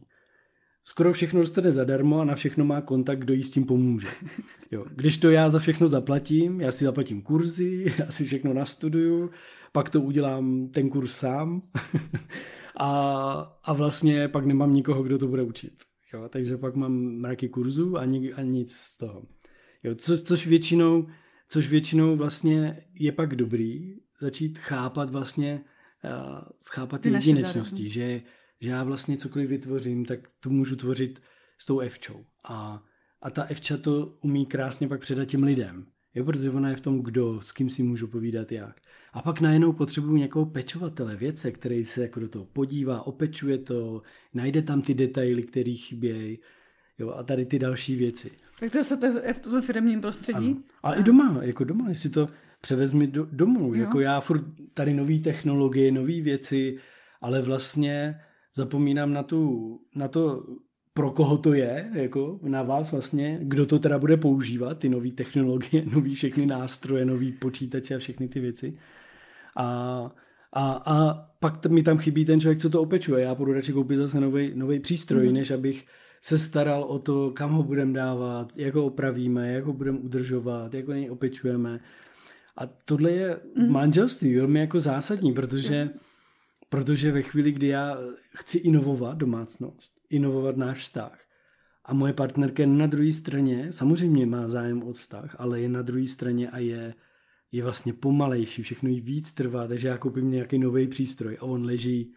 Skoro 0.88 1.12
všechno 1.12 1.40
dostane 1.40 1.72
zadarmo 1.72 2.20
a 2.20 2.24
na 2.24 2.34
všechno 2.34 2.64
má 2.64 2.80
kontakt, 2.80 3.18
kdo 3.18 3.34
jí 3.34 3.42
s 3.42 3.50
tím 3.50 3.64
pomůže. 3.64 4.08
Jo. 4.70 4.84
Když 4.90 5.18
to 5.18 5.30
já 5.30 5.48
za 5.48 5.58
všechno 5.58 5.88
zaplatím, 5.88 6.60
já 6.60 6.72
si 6.72 6.84
zaplatím 6.84 7.22
kurzy, 7.22 7.94
já 7.98 8.10
si 8.10 8.24
všechno 8.24 8.54
nastuduju, 8.54 9.30
pak 9.72 9.90
to 9.90 10.00
udělám 10.00 10.68
ten 10.68 10.90
kurz 10.90 11.12
sám 11.12 11.62
a, 12.76 12.90
a 13.64 13.72
vlastně 13.72 14.28
pak 14.28 14.46
nemám 14.46 14.72
nikoho, 14.72 15.02
kdo 15.02 15.18
to 15.18 15.28
bude 15.28 15.42
učit. 15.42 15.72
Jo. 16.14 16.28
Takže 16.28 16.56
pak 16.56 16.74
mám 16.74 16.92
mraky 16.92 17.48
kurzů 17.48 17.96
a, 17.96 18.04
ni, 18.04 18.32
a 18.32 18.42
nic 18.42 18.72
z 18.72 18.96
toho. 18.96 19.22
Jo, 19.82 19.94
co, 19.94 20.18
což, 20.18 20.46
většinou, 20.46 21.06
což 21.48 21.68
většinou 21.68 22.16
vlastně 22.16 22.82
je 22.94 23.12
pak 23.12 23.34
dobrý 23.34 23.94
začít 24.20 24.58
chápat 24.58 25.10
vlastně, 25.10 25.64
uh, 26.04 26.38
schápat 26.60 27.00
ty 27.00 27.10
jedinečnosti, 27.10 27.88
že, 27.88 28.22
že 28.60 28.70
já 28.70 28.84
vlastně 28.84 29.16
cokoliv 29.16 29.48
vytvořím, 29.48 30.04
tak 30.04 30.20
to 30.40 30.50
můžu 30.50 30.76
tvořit 30.76 31.22
s 31.58 31.66
tou 31.66 31.78
Evčou. 31.78 32.24
A, 32.48 32.82
a 33.22 33.30
ta 33.30 33.42
Evča 33.42 33.76
to 33.76 34.16
umí 34.20 34.46
krásně 34.46 34.88
pak 34.88 35.00
předat 35.00 35.28
těm 35.28 35.42
lidem. 35.42 35.86
Jo, 36.14 36.24
protože 36.24 36.50
ona 36.50 36.70
je 36.70 36.76
v 36.76 36.80
tom, 36.80 37.02
kdo, 37.02 37.40
s 37.42 37.52
kým 37.52 37.70
si 37.70 37.82
můžu 37.82 38.08
povídat 38.08 38.52
jak. 38.52 38.80
A 39.12 39.22
pak 39.22 39.40
najednou 39.40 39.72
potřebuju 39.72 40.16
někoho 40.16 40.46
pečovatele, 40.46 41.16
věce, 41.16 41.50
který 41.52 41.84
se 41.84 42.02
jako 42.02 42.20
do 42.20 42.28
toho 42.28 42.44
podívá, 42.44 43.02
opečuje 43.02 43.58
to, 43.58 44.02
najde 44.34 44.62
tam 44.62 44.82
ty 44.82 44.94
detaily, 44.94 45.42
které 45.42 45.72
chybějí, 45.72 46.38
jo, 46.98 47.10
a 47.10 47.22
tady 47.22 47.46
ty 47.46 47.58
další 47.58 47.96
věci. 47.96 48.30
Tak 48.60 48.72
to 48.72 48.78
je, 48.78 48.84
to 48.84 49.06
je 49.06 49.32
v 49.32 49.40
tom 49.40 49.62
firmním 49.62 50.00
prostředí? 50.00 50.50
Ano. 50.50 50.62
Ale 50.82 50.96
a... 50.96 51.00
i 51.00 51.02
doma, 51.02 51.38
jako 51.42 51.64
doma, 51.64 51.88
jestli 51.88 52.10
to 52.10 52.28
převezmi 52.60 53.06
do, 53.06 53.28
domů. 53.32 53.74
Jo. 53.74 53.80
Jako 53.80 54.00
já 54.00 54.20
furt 54.20 54.44
tady 54.74 54.94
nové 54.94 55.18
technologie, 55.18 55.92
nové 55.92 56.20
věci, 56.20 56.78
ale 57.20 57.42
vlastně 57.42 58.20
zapomínám 58.58 59.12
na, 59.12 59.22
tu, 59.22 59.40
na 59.94 60.08
to, 60.08 60.44
pro 60.94 61.10
koho 61.10 61.38
to 61.38 61.54
je, 61.54 61.90
jako 61.94 62.40
na 62.42 62.62
vás 62.62 62.92
vlastně, 62.92 63.38
kdo 63.42 63.66
to 63.66 63.78
teda 63.78 63.98
bude 63.98 64.16
používat, 64.16 64.78
ty 64.78 64.88
nové 64.88 65.10
technologie, 65.10 65.84
nové 65.92 66.14
všechny 66.14 66.46
nástroje, 66.46 67.04
nové 67.04 67.32
počítače 67.38 67.94
a 67.94 67.98
všechny 67.98 68.28
ty 68.28 68.40
věci. 68.40 68.78
A, 69.56 69.66
a, 70.52 70.82
a 70.86 71.14
pak 71.40 71.66
mi 71.66 71.82
tam 71.82 71.98
chybí 71.98 72.24
ten 72.24 72.40
člověk, 72.40 72.58
co 72.58 72.70
to 72.70 72.82
opečuje. 72.82 73.24
Já 73.24 73.34
půjdu 73.34 73.52
radši 73.52 73.72
koupit 73.72 73.96
zase 73.96 74.20
nový 74.54 74.80
přístroj, 74.80 75.28
mm. 75.28 75.34
než 75.34 75.50
abych 75.50 75.86
se 76.22 76.38
staral 76.38 76.82
o 76.82 76.98
to, 76.98 77.30
kam 77.30 77.52
ho 77.52 77.62
budeme 77.62 77.92
dávat, 77.92 78.52
jak 78.56 78.74
ho 78.74 78.86
opravíme, 78.86 79.52
jak 79.52 79.64
ho 79.64 79.72
budeme 79.72 79.98
udržovat, 79.98 80.74
jak 80.74 80.86
ho 80.86 80.92
něj 80.94 81.10
opečujeme. 81.10 81.80
A 82.56 82.66
tohle 82.84 83.10
je 83.10 83.40
v 83.54 83.58
mhm. 83.58 83.72
manželství 83.72 84.36
velmi 84.36 84.60
jako 84.60 84.80
zásadní, 84.80 85.32
protože, 85.32 85.90
protože 86.68 87.12
ve 87.12 87.22
chvíli, 87.22 87.52
kdy 87.52 87.66
já 87.66 87.98
chci 88.36 88.58
inovovat 88.58 89.18
domácnost, 89.18 89.94
inovovat 90.10 90.56
náš 90.56 90.78
vztah, 90.78 91.18
a 91.84 91.94
moje 91.94 92.12
partnerka 92.12 92.66
na 92.66 92.86
druhé 92.86 93.12
straně, 93.12 93.72
samozřejmě 93.72 94.26
má 94.26 94.48
zájem 94.48 94.82
o 94.82 94.92
vztah, 94.92 95.36
ale 95.38 95.60
je 95.60 95.68
na 95.68 95.82
druhé 95.82 96.06
straně 96.06 96.50
a 96.50 96.58
je, 96.58 96.94
je 97.52 97.62
vlastně 97.62 97.92
pomalejší, 97.92 98.62
všechno 98.62 98.88
jí 98.88 99.00
víc 99.00 99.32
trvá, 99.32 99.66
takže 99.68 99.88
já 99.88 99.98
koupím 99.98 100.30
nějaký 100.30 100.58
nový 100.58 100.88
přístroj 100.88 101.38
a 101.40 101.42
on 101.42 101.64
leží 101.64 102.14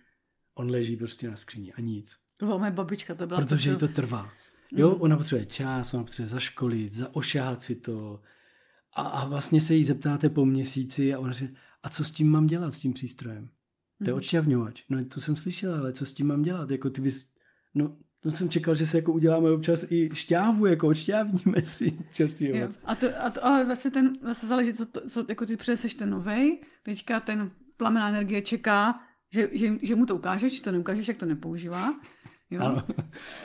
On 0.55 0.71
leží 0.71 0.97
prostě 0.97 1.29
na 1.29 1.37
skříni 1.37 1.73
a 1.73 1.81
nic. 1.81 2.15
To 2.37 2.45
byla 2.45 2.57
moje 2.57 2.71
babička, 2.71 3.15
to 3.15 3.27
byla 3.27 3.39
Protože 3.41 3.69
jí 3.69 3.75
to... 3.77 3.87
trvá. 3.87 4.29
Jo, 4.71 4.89
Mhm. 4.91 5.01
ona 5.01 5.17
potřebuje 5.17 5.45
čas, 5.45 5.93
ona 5.93 6.03
potřebuje 6.03 6.29
zaškolit, 6.29 6.93
zaošahat 6.93 7.61
si 7.63 7.75
to. 7.75 8.21
A, 8.95 9.01
a 9.01 9.27
vlastně 9.27 9.61
se 9.61 9.75
jí 9.75 9.83
zeptáte 9.83 10.29
po 10.29 10.45
měsíci 10.45 11.13
a 11.13 11.19
ona 11.19 11.31
říká, 11.31 11.53
a 11.83 11.89
co 11.89 12.03
s 12.03 12.11
tím 12.11 12.29
mám 12.29 12.47
dělat, 12.47 12.73
s 12.73 12.79
tím 12.79 12.93
přístrojem? 12.93 13.49
To 14.03 14.09
je 14.09 14.13
Mhm. 14.13 14.17
odšťavňovač. 14.17 14.83
No 14.89 15.05
to 15.05 15.21
jsem 15.21 15.35
slyšela, 15.35 15.77
ale 15.79 15.93
co 15.93 16.05
s 16.05 16.13
tím 16.13 16.27
mám 16.27 16.41
dělat? 16.41 16.69
Jako 16.71 16.89
ty 16.89 17.01
bys, 17.01 17.29
no, 17.75 17.97
to 18.23 18.31
jsem 18.31 18.49
čekal, 18.49 18.75
že 18.75 18.87
se 18.87 18.97
jako 18.97 19.13
uděláme 19.13 19.51
občas 19.51 19.85
i 19.89 20.09
šťávu, 20.13 20.65
jako 20.65 20.87
odšťávníme 20.87 21.61
si 21.63 21.97
čerstvý 22.11 22.47
Jo. 22.47 22.55
ovoce. 22.57 22.79
A 22.85 22.95
to, 22.95 23.07
a 23.23 23.29
to, 23.29 23.45
ale 23.45 23.65
vlastně 23.65 23.91
ten, 23.91 24.13
vlastně 24.23 24.49
záleží, 24.49 24.73
co, 24.73 24.85
to- 24.85 25.09
co 25.09 25.25
jako 25.29 25.45
ty 25.45 25.57
přineseš 25.57 25.93
ten 25.93 26.09
novej, 26.09 26.61
teďka 26.83 27.19
ten 27.19 27.51
plamená 27.77 28.09
energie 28.09 28.41
čeká, 28.41 28.99
že, 29.33 29.49
že, 29.51 29.67
že 29.81 29.95
mu 29.95 30.05
to 30.05 30.15
ukážeš, 30.15 30.55
že 30.55 30.61
to 30.61 30.71
neukážeš, 30.71 31.07
jak 31.07 31.17
to 31.17 31.25
nepoužívá. 31.25 31.93
Jo? 32.49 32.61
Ano. 32.61 32.83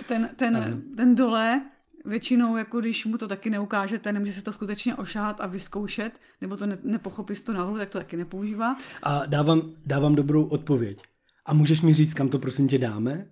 Ten, 0.09 0.31
ten, 0.37 0.57
Ano. 0.57 0.77
ten 0.97 1.14
dole, 1.14 1.62
většinou, 2.07 2.57
jako 2.57 2.81
když 2.81 3.05
mu 3.05 3.19
to 3.19 3.29
taky 3.29 3.51
neukážete, 3.51 4.12
nemůže 4.12 4.33
se 4.33 4.42
to 4.42 4.53
skutečně 4.53 4.95
ošahat 4.95 5.40
a 5.40 5.47
vyzkoušet, 5.47 6.21
nebo 6.40 6.57
to 6.57 6.66
ne, 6.66 6.79
nepochopí 6.83 7.35
z 7.35 7.42
toho 7.42 7.59
návodu, 7.59 7.79
tak 7.79 7.88
to 7.88 7.99
taky 7.99 8.16
nepoužívá. 8.16 8.77
A 9.03 9.27
dávám, 9.27 9.62
dávám 9.87 10.14
dobrou 10.14 10.45
odpověď. 10.45 11.03
A 11.47 11.55
můžeš 11.55 11.83
mi 11.83 11.95
říct, 11.95 12.14
kam 12.14 12.29
to 12.29 12.38
prosím 12.38 12.69
tě 12.69 12.79
dáme? 12.79 13.27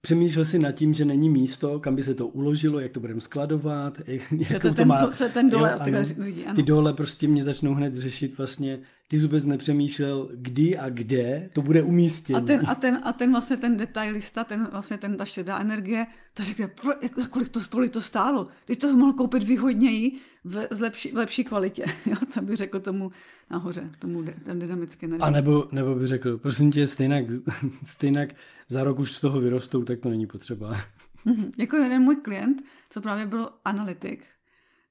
Přemýšlel 0.00 0.44
jsi 0.44 0.58
nad 0.58 0.72
tím, 0.72 0.94
že 0.94 1.04
není 1.04 1.30
místo, 1.30 1.80
kam 1.80 1.96
by 1.96 2.02
se 2.02 2.14
to 2.14 2.26
uložilo, 2.26 2.80
jak 2.80 2.92
to 2.92 3.00
budeme 3.00 3.20
skladovat, 3.20 4.00
jak, 4.06 4.22
To, 4.60 4.66
je 4.68 4.74
ten, 4.74 4.88
má... 4.88 5.00
co, 5.00 5.16
to 5.18 5.24
je 5.24 5.30
ten 5.30 5.50
dole, 5.50 5.70
Jo, 5.86 5.96
ano. 5.96 5.98
ano. 6.46 6.54
Ty 6.54 6.62
dole 6.62 6.92
prostě 6.92 7.28
mě 7.28 7.42
začnou 7.42 7.74
hned 7.74 7.96
řešit 7.96 8.38
vlastně, 8.38 8.78
ty 9.08 9.18
jsi 9.18 9.26
vůbec 9.26 9.44
nepřemýšlel, 9.44 10.28
kdy 10.34 10.78
a 10.78 10.88
kde 10.88 11.50
to 11.52 11.62
bude 11.62 11.82
umístěno. 11.82 12.38
A 12.38 12.42
ten, 12.42 12.62
a, 12.66 12.74
ten, 12.74 13.00
a 13.04 13.12
ten 13.12 13.30
vlastně 13.30 13.56
ten 13.56 13.76
detailista, 13.76 14.44
ten 14.44 14.68
vlastně 14.72 14.98
ten 14.98 15.16
ta 15.16 15.24
šedá 15.24 15.58
energie, 15.58 16.06
ta 16.34 16.44
řekne, 16.44 16.68
"Pro- 16.68 16.94
jak, 17.02 17.28
kolik 17.30 17.48
to, 17.48 17.60
kolik 17.70 17.92
to 17.92 18.00
stálo? 18.00 18.48
Teď 18.64 18.78
to 18.78 18.96
mohl 18.96 19.12
koupit 19.12 19.42
výhodněji 19.42 20.20
v, 20.44 20.66
v, 20.70 20.80
lepší, 20.80 21.12
v 21.12 21.16
lepší 21.16 21.44
kvalitě. 21.44 21.84
Jo, 22.06 22.16
tam 22.34 22.44
by 22.44 22.56
řekl 22.56 22.80
tomu 22.80 23.12
nahoře, 23.50 23.90
tomu 23.98 24.24
ten 24.44 24.58
dynamický 24.58 25.06
energie. 25.06 25.26
A 25.26 25.30
nebo, 25.30 25.68
nebo 25.72 25.94
by 25.94 26.06
řekl, 26.06 26.38
prosím 26.38 26.72
tě, 26.72 26.86
stejnak, 26.86 27.24
stejnak 27.84 28.28
za 28.68 28.84
rok 28.84 28.98
už 28.98 29.12
z 29.12 29.20
toho 29.20 29.40
vyrostou, 29.40 29.84
tak 29.84 30.00
to 30.00 30.08
není 30.08 30.26
potřeba. 30.26 30.76
Mhm. 31.24 31.50
Jako 31.58 31.76
jeden 31.76 32.02
můj 32.02 32.16
klient, 32.16 32.62
co 32.90 33.00
právě 33.00 33.26
byl 33.26 33.48
analytik, 33.64 34.24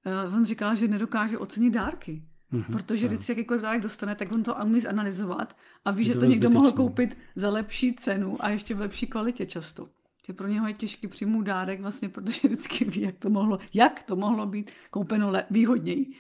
eh, 0.06 0.36
on 0.36 0.45
říkal, 0.45 0.76
že 0.76 0.88
nedokáže 0.88 1.38
ocenit 1.38 1.73
dárky. 1.73 2.23
Mhm, 2.53 2.73
Protože 2.73 3.07
ano. 3.07 3.13
vždycky 3.13 3.31
jakýkoliv 3.31 3.61
dárek 3.61 3.81
dostane, 3.81 4.15
tak 4.15 4.31
on 4.31 4.43
to 4.43 4.55
umí 4.55 4.81
zanalizovat 4.81 5.57
a 5.85 5.91
ví, 5.91 6.03
že 6.03 6.13
to 6.13 6.19
to 6.19 6.25
někdo 6.25 6.47
zbytečný. 6.49 6.63
mohl 6.63 6.71
koupit 6.71 7.17
za 7.35 7.49
lepší 7.49 7.93
cenu 7.93 8.37
a 8.45 8.49
ještě 8.49 8.75
v 8.75 8.79
lepší 8.79 9.07
kvalitě 9.07 9.45
často. 9.45 9.89
Že 10.27 10.33
pro 10.33 10.47
něho 10.47 10.67
je 10.67 10.73
těžký 10.73 11.07
přijmout 11.07 11.41
dárek, 11.41 11.81
vlastně, 11.81 12.09
protože 12.09 12.47
vždycky 12.47 12.85
ví, 12.85 13.01
jak 13.01 13.17
to 13.17 13.29
mohlo, 13.29 13.59
jak 13.73 14.03
to 14.03 14.15
mohlo 14.15 14.45
být 14.45 14.71
koupeno 14.89 15.31
le- 15.31 15.45
výhodněji. 15.51 16.13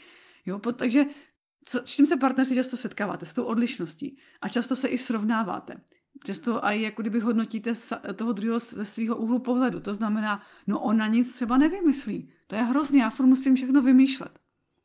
Jo, 0.45 0.59
po, 0.59 0.71
takže 0.71 1.05
co, 1.65 1.79
s 1.79 1.83
čím 1.85 2.05
se 2.05 2.17
partnersi 2.17 2.55
často 2.55 2.77
setkáváte? 2.77 3.25
S 3.25 3.33
tou 3.33 3.43
odlišností. 3.43 4.17
A 4.41 4.49
často 4.49 4.75
se 4.75 4.87
i 4.87 4.97
srovnáváte. 4.97 5.75
Často 6.25 6.65
i 6.65 6.81
jako 6.81 7.01
kdyby 7.01 7.19
hodnotíte 7.19 7.73
toho 8.15 8.31
druhého 8.33 8.59
ze 8.59 8.85
svého 8.85 9.15
úhlu 9.15 9.39
pohledu. 9.39 9.79
To 9.79 9.93
znamená, 9.93 10.41
no 10.67 10.79
ona 10.79 11.07
nic 11.07 11.31
třeba 11.33 11.57
nevymyslí. 11.57 12.29
To 12.47 12.55
je 12.55 12.63
hrozně, 12.63 13.01
já 13.01 13.09
furt 13.09 13.25
musím 13.25 13.55
všechno 13.55 13.81
vymýšlet. 13.81 14.39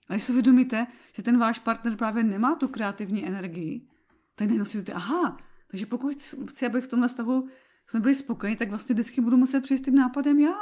A 0.09 0.15
když 0.15 0.25
si 0.25 0.33
uvědomíte, 0.33 0.87
že 1.13 1.23
ten 1.23 1.39
váš 1.39 1.59
partner 1.59 1.97
právě 1.97 2.25
nemá 2.25 2.55
tu 2.55 2.69
kreativní 2.69 3.27
energii, 3.27 3.89
tak 4.35 4.49
najednou 4.49 4.65
si 4.65 4.85
aha, 4.93 5.37
takže 5.71 5.87
pokud 5.87 6.17
chci, 6.49 6.67
aby 6.67 6.81
v 6.81 6.89
tomhle 6.89 7.09
stavu 7.09 7.49
jsme 7.87 8.01
byli 8.01 8.15
spokojeni, 8.15 8.57
tak 8.57 8.71
vlastně 8.71 8.93
vždycky 8.93 9.21
budu 9.21 9.37
muset 9.37 9.61
přijít 9.61 9.79
s 9.79 9.83
tím 9.83 9.95
nápadem 9.95 10.39
já. 10.39 10.61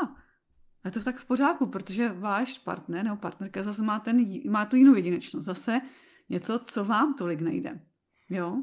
A 0.85 0.89
je 0.89 0.91
to 0.91 1.03
tak 1.03 1.19
v 1.19 1.27
pořádku, 1.27 1.67
protože 1.67 2.09
váš 2.09 2.59
partner 2.59 3.05
nebo 3.05 3.17
partnerka 3.17 3.63
zase 3.63 3.83
má, 3.83 4.01
ten, 4.01 4.27
má 4.51 4.65
tu 4.65 4.77
jinou 4.77 4.95
jedinečnost. 4.95 5.47
Zase 5.47 5.81
něco, 6.29 6.59
co 6.59 6.85
vám 6.85 7.15
tolik 7.15 7.41
nejde. 7.41 7.81
Jo? 8.31 8.63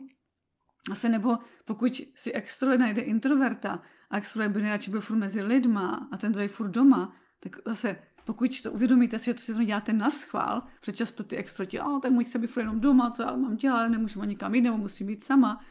Zase 0.89 1.10
nebo 1.10 1.38
pokud 1.65 2.02
si 2.15 2.34
extrovert 2.34 2.80
najde 2.80 3.02
introverta 3.02 3.82
a 4.10 4.17
extrovert 4.17 4.54
by 4.54 4.62
nejradši 4.62 4.91
byl 4.91 5.02
furt 5.02 5.17
mezi 5.17 5.41
lidma 5.41 6.08
a 6.12 6.17
ten 6.17 6.32
druhý 6.32 6.48
furt 6.48 6.69
doma, 6.69 7.15
tak 7.39 7.56
zase 7.65 7.96
pokud 8.25 8.62
to 8.62 8.71
uvědomíte 8.71 9.19
si, 9.19 9.25
že 9.25 9.33
to 9.33 9.39
si 9.39 9.65
děláte 9.65 9.93
na 9.93 10.12
schvál, 10.12 10.63
protože 10.79 10.91
často 10.91 11.23
ty 11.23 11.36
extroti, 11.36 11.79
a 11.79 11.99
ten 12.01 12.13
můj 12.13 12.23
chce 12.23 12.39
být 12.39 12.57
jenom 12.57 12.79
doma, 12.79 13.12
co 13.12 13.23
já 13.23 13.36
mám 13.36 13.55
dělat, 13.55 13.88
nemůžu 13.88 14.21
ani 14.21 14.29
nikam 14.29 14.55
jít, 14.55 14.62
nebo 14.62 14.77
musím 14.77 15.07
být 15.07 15.23
sama. 15.23 15.62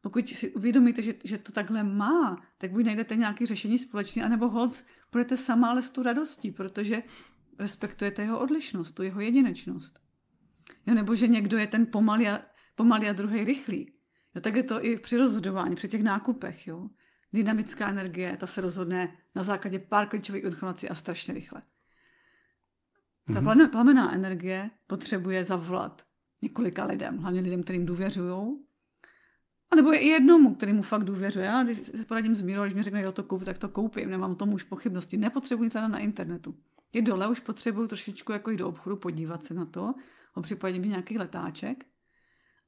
Pokud 0.00 0.28
si 0.28 0.54
uvědomíte, 0.54 1.02
že, 1.02 1.14
že 1.24 1.38
to 1.38 1.52
takhle 1.52 1.82
má, 1.82 2.42
tak 2.58 2.70
buď 2.70 2.84
najdete 2.84 3.16
nějaké 3.16 3.46
řešení 3.46 3.78
společně, 3.78 4.24
anebo 4.24 4.48
holc 4.48 4.84
budete 5.12 5.36
sama, 5.36 5.70
ale 5.70 5.82
s 5.82 5.90
tu 5.90 6.02
radostí, 6.02 6.50
protože 6.50 7.02
respektujete 7.58 8.22
jeho 8.22 8.40
odlišnost, 8.40 8.92
tu 8.92 9.02
jeho 9.02 9.20
jedinečnost. 9.20 10.00
Jo, 10.86 10.94
nebo 10.94 11.14
že 11.14 11.28
někdo 11.28 11.58
je 11.58 11.66
ten 11.66 11.86
pomalý 11.86 12.28
a, 12.28 12.40
pomalý 12.74 13.08
a 13.08 13.12
druhý 13.12 13.44
rychlý. 13.44 13.92
Jo, 14.34 14.40
tak 14.40 14.56
je 14.56 14.62
to 14.62 14.84
i 14.84 14.98
při 14.98 15.16
rozhodování, 15.16 15.74
při 15.74 15.88
těch 15.88 16.02
nákupech. 16.02 16.66
Jo. 16.66 16.88
Dynamická 17.32 17.88
energie, 17.88 18.36
ta 18.36 18.46
se 18.46 18.60
rozhodne 18.60 19.16
na 19.34 19.42
základě 19.42 19.78
pár 19.78 20.08
klíčových 20.08 20.44
informací 20.44 20.88
a 20.88 20.94
strašně 20.94 21.34
rychle. 21.34 21.62
Ta 23.26 23.40
Mhm. 23.40 23.48
mm-hmm. 23.48 23.70
plamená 23.70 24.14
energie 24.14 24.70
potřebuje 24.86 25.44
zavolat 25.44 26.02
několika 26.42 26.84
lidem, 26.84 27.18
hlavně 27.18 27.40
lidem, 27.40 27.62
kterým 27.62 27.86
důvěřují. 27.86 28.58
A 29.70 29.76
nebo 29.76 29.92
je 29.92 29.98
i 29.98 30.08
jednomu, 30.08 30.54
kterýmu 30.54 30.82
fakt 30.82 31.04
důvěřuje. 31.04 31.46
Já 31.46 31.62
když 31.62 31.78
se 31.78 32.04
poradím 32.04 32.34
s 32.34 32.42
Mírou, 32.42 32.62
když 32.62 32.74
mi 32.74 32.82
řekne, 32.82 33.02
jo, 33.02 33.12
to 33.12 33.22
koupím, 33.22 33.46
tak 33.46 33.58
to 33.58 33.68
koupím, 33.68 34.10
nemám 34.10 34.30
o 34.30 34.34
tom 34.34 34.52
už 34.52 34.62
pochybnosti. 34.62 35.16
Nepotřebuji 35.16 35.70
to 35.70 35.88
na 35.88 35.98
internetu. 35.98 36.54
Ty 36.90 37.02
dole 37.02 37.28
už 37.28 37.40
potřebuju 37.40 37.86
trošičku 37.86 38.32
jako 38.32 38.50
jít 38.50 38.56
do 38.56 38.68
obchodu, 38.68 38.96
podívat 38.96 39.44
se 39.44 39.54
na 39.54 39.64
to, 39.64 39.94
o 40.34 40.42
případě 40.42 40.80
by 40.80 40.88
nějaký 40.88 41.18
letáček. 41.18 41.86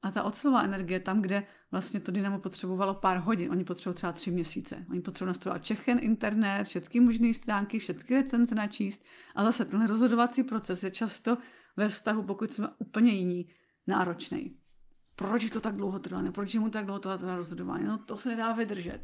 A 0.01 0.11
ta 0.11 0.23
ocelová 0.23 0.63
energie, 0.63 0.99
tam, 0.99 1.21
kde 1.21 1.43
vlastně 1.71 1.99
to 1.99 2.11
dynamo 2.11 2.39
potřebovalo 2.39 2.93
pár 2.93 3.17
hodin, 3.17 3.51
oni 3.51 3.63
potřebují 3.63 3.95
třeba 3.95 4.11
tři 4.11 4.31
měsíce. 4.31 4.85
Oni 4.89 5.01
potřebují 5.01 5.27
nastavovat 5.27 5.61
všechen 5.61 5.99
internet, 6.01 6.63
všechny 6.63 6.99
možné 6.99 7.33
stránky, 7.33 7.79
všechny 7.79 8.15
recenze 8.15 8.55
načíst. 8.55 9.05
A 9.35 9.43
zase 9.43 9.65
ten 9.65 9.87
rozhodovací 9.87 10.43
proces 10.43 10.83
je 10.83 10.91
často 10.91 11.37
ve 11.77 11.89
vztahu, 11.89 12.23
pokud 12.23 12.51
jsme 12.51 12.67
úplně 12.77 13.11
jiní, 13.11 13.49
náročný. 13.87 14.57
Proč 15.15 15.49
to 15.49 15.59
tak 15.59 15.75
dlouho 15.75 15.99
trvá? 15.99 16.31
Proč 16.31 16.55
mu 16.55 16.69
tak 16.69 16.85
dlouho 16.85 16.99
trvá 16.99 17.35
rozhodování? 17.35 17.85
No 17.85 17.97
to 17.97 18.17
se 18.17 18.29
nedá 18.29 18.53
vydržet. 18.53 18.99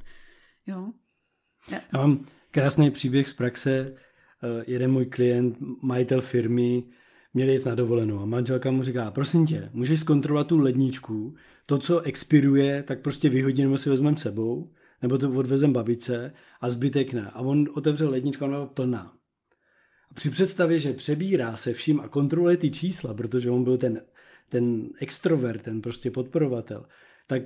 Jo? 0.67 0.91
Já 1.69 1.81
mám 1.93 2.25
krásný 2.51 2.91
příběh 2.91 3.29
z 3.29 3.33
praxe. 3.33 3.95
Eh, 4.43 4.63
Jeden 4.67 4.91
můj 4.91 5.05
klient, 5.05 5.57
majitel 5.81 6.21
firmy, 6.21 6.83
měl 7.33 7.49
jít 7.49 7.65
na 7.65 7.75
dovolenou 7.75 8.19
a 8.19 8.25
manželka 8.25 8.71
mu 8.71 8.83
říká, 8.83 9.11
prosím 9.11 9.45
tě, 9.45 9.69
můžeš 9.73 9.99
zkontrolovat 9.99 10.47
tu 10.47 10.57
ledničku, 10.57 11.35
to, 11.65 11.77
co 11.77 12.01
expiruje, 12.01 12.83
tak 12.83 13.01
prostě 13.01 13.29
vyhodíme 13.29 13.77
si 13.77 13.89
vezmeme 13.89 14.17
sebou, 14.17 14.71
nebo 15.01 15.17
to 15.17 15.31
odvezem 15.31 15.73
babice 15.73 16.33
a 16.61 16.69
zbytek 16.69 17.13
ne. 17.13 17.31
A 17.33 17.39
on 17.39 17.69
otevřel 17.73 18.09
ledničku 18.09 18.43
a 18.43 18.47
ona 18.47 18.57
byla 18.57 18.67
plná. 18.67 19.13
A 20.11 20.13
při 20.13 20.29
představě, 20.29 20.79
že 20.79 20.93
přebírá 20.93 21.57
se 21.57 21.73
vším 21.73 21.99
a 21.99 22.07
kontroluje 22.07 22.57
ty 22.57 22.71
čísla, 22.71 23.13
protože 23.13 23.49
on 23.49 23.63
byl 23.63 23.77
ten, 23.77 24.01
ten 24.49 24.89
extrovert, 24.99 25.61
ten 25.61 25.81
prostě 25.81 26.11
podporovatel, 26.11 26.85
tak 27.27 27.43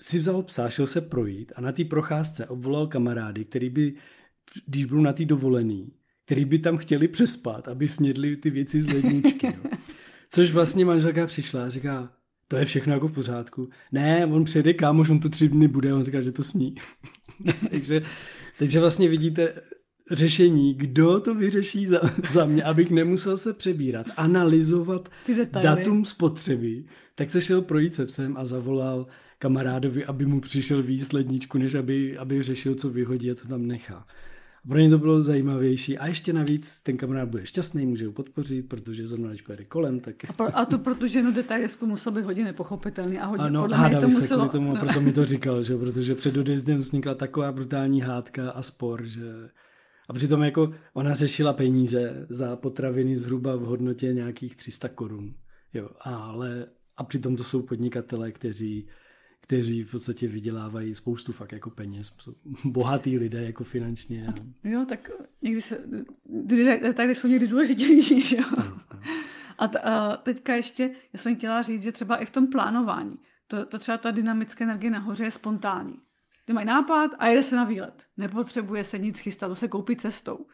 si 0.00 0.18
vzal 0.18 0.42
psa, 0.42 0.70
šel 0.70 0.86
se 0.86 1.00
projít 1.00 1.52
a 1.56 1.60
na 1.60 1.72
té 1.72 1.84
procházce 1.84 2.46
obvolal 2.46 2.86
kamarády, 2.86 3.44
který 3.44 3.70
by, 3.70 3.94
když 4.66 4.84
budou 4.84 5.02
na 5.02 5.12
té 5.12 5.24
dovolený, 5.24 5.92
který 6.32 6.44
by 6.44 6.58
tam 6.58 6.76
chtěli 6.76 7.08
přespat, 7.08 7.68
aby 7.68 7.88
snědli 7.88 8.36
ty 8.36 8.50
věci 8.50 8.80
z 8.80 8.92
ledničky. 8.92 9.46
Jo. 9.46 9.76
Což 10.30 10.50
vlastně 10.50 10.84
manželka 10.84 11.26
přišla 11.26 11.64
a 11.64 11.68
říká, 11.68 12.12
to 12.48 12.56
je 12.56 12.64
všechno 12.64 12.92
jako 12.92 13.08
v 13.08 13.12
pořádku. 13.12 13.68
Ne, 13.92 14.26
on 14.26 14.44
přijede 14.44 14.74
kámoš, 14.74 15.08
on 15.08 15.20
tu 15.20 15.28
tři 15.28 15.48
dny 15.48 15.68
bude, 15.68 15.94
on 15.94 16.04
říká, 16.04 16.20
že 16.20 16.32
to 16.32 16.42
sní. 16.42 16.74
takže, 17.70 18.02
takže 18.58 18.80
vlastně 18.80 19.08
vidíte 19.08 19.54
řešení, 20.10 20.74
kdo 20.74 21.20
to 21.20 21.34
vyřeší 21.34 21.86
za, 21.86 22.00
za 22.30 22.44
mě, 22.44 22.64
abych 22.64 22.90
nemusel 22.90 23.38
se 23.38 23.52
přebírat, 23.52 24.06
analyzovat 24.16 25.08
datum 25.62 26.04
spotřeby, 26.04 26.84
tak 27.14 27.30
se 27.30 27.40
šel 27.40 27.62
projít 27.62 27.94
se 27.94 28.06
psem 28.06 28.36
a 28.36 28.44
zavolal 28.44 29.06
kamarádovi, 29.38 30.04
aby 30.04 30.26
mu 30.26 30.40
přišel 30.40 30.82
víc 30.82 31.12
ledničku, 31.12 31.58
než 31.58 31.74
aby, 31.74 32.18
aby 32.18 32.42
řešil, 32.42 32.74
co 32.74 32.88
vyhodí 32.90 33.30
a 33.30 33.34
co 33.34 33.48
tam 33.48 33.66
nechá. 33.66 34.06
Pro 34.68 34.78
ně 34.78 34.90
to 34.90 34.98
bylo 34.98 35.22
zajímavější. 35.22 35.98
A 35.98 36.06
ještě 36.06 36.32
navíc 36.32 36.80
ten 36.80 36.96
kamarád 36.96 37.28
bude 37.28 37.46
šťastný, 37.46 37.86
může 37.86 38.06
ho 38.06 38.12
podpořit, 38.12 38.62
protože 38.68 39.06
zrovna 39.06 39.28
když 39.28 39.42
pojede 39.42 39.64
kolem, 39.64 40.00
tak... 40.00 40.14
A, 40.28 40.32
pro, 40.32 40.58
a 40.58 40.64
to 40.64 40.78
proto, 40.78 41.06
že 41.06 41.22
no 41.22 41.32
detailistku 41.32 41.86
musel 41.86 42.12
být 42.12 42.24
hodně 42.24 42.44
nepochopitelný 42.44 43.18
a 43.18 43.26
hodně 43.26 43.44
Ano, 43.44 43.62
podle 43.62 43.88
mě 43.88 44.00
to 44.00 44.10
se 44.10 44.18
muselo... 44.20 44.48
kvůli 44.48 44.52
tomu, 44.52 44.70
a 44.70 44.74
no. 44.74 44.80
proto 44.80 45.00
mi 45.00 45.12
to 45.12 45.24
říkal, 45.34 45.62
že? 45.62 45.76
protože 45.76 46.14
před 46.14 46.36
odjezdem 46.36 46.78
vznikla 46.78 47.14
taková 47.14 47.52
brutální 47.52 48.00
hádka 48.00 48.50
a 48.50 48.62
spor, 48.62 49.04
že... 49.04 49.50
A 50.08 50.12
přitom 50.12 50.42
jako 50.42 50.72
ona 50.94 51.14
řešila 51.14 51.52
peníze 51.52 52.26
za 52.28 52.56
potraviny 52.56 53.16
zhruba 53.16 53.56
v 53.56 53.60
hodnotě 53.60 54.12
nějakých 54.12 54.56
300 54.56 54.88
korun. 54.88 55.34
Jo, 55.74 55.88
ale 56.00 56.66
a 56.96 57.04
přitom 57.04 57.36
to 57.36 57.44
jsou 57.44 57.62
podnikatelé, 57.62 58.32
kteří, 58.32 58.88
kteří 59.42 59.82
v 59.82 59.90
podstatě 59.90 60.28
vydělávají 60.28 60.94
spoustu 60.94 61.32
fakt 61.32 61.52
jako 61.52 61.70
peněz. 61.70 62.12
Bohatý 62.64 63.18
lidé 63.18 63.42
jako 63.42 63.64
finančně. 63.64 64.26
A... 64.26 64.34
Jo, 64.68 64.84
tak 64.88 65.10
někdy 65.42 65.62
se, 65.62 65.84
tady 66.94 67.14
jsou 67.14 67.28
někdy 67.28 67.48
důležitější, 67.48 68.24
že 68.26 68.36
jo. 68.36 68.44
A, 69.58 69.68
t, 69.68 69.78
a 69.78 70.16
teďka 70.16 70.54
ještě, 70.54 70.90
já 71.12 71.18
jsem 71.18 71.36
chtěla 71.36 71.62
říct, 71.62 71.82
že 71.82 71.92
třeba 71.92 72.16
i 72.16 72.26
v 72.26 72.30
tom 72.30 72.46
plánování, 72.46 73.18
to, 73.46 73.66
to 73.66 73.78
třeba 73.78 73.98
ta 73.98 74.10
dynamická 74.10 74.64
energie 74.64 74.90
nahoře 74.90 75.24
je 75.24 75.30
spontánní. 75.30 75.98
Ty 76.44 76.52
mají 76.52 76.66
nápad 76.66 77.10
a 77.18 77.26
jede 77.26 77.42
se 77.42 77.56
na 77.56 77.64
výlet. 77.64 78.02
Nepotřebuje 78.16 78.84
se 78.84 78.98
nic 78.98 79.18
chystat, 79.18 79.48
to 79.48 79.54
se 79.54 79.68
koupí 79.68 79.96
cestou. 79.96 80.46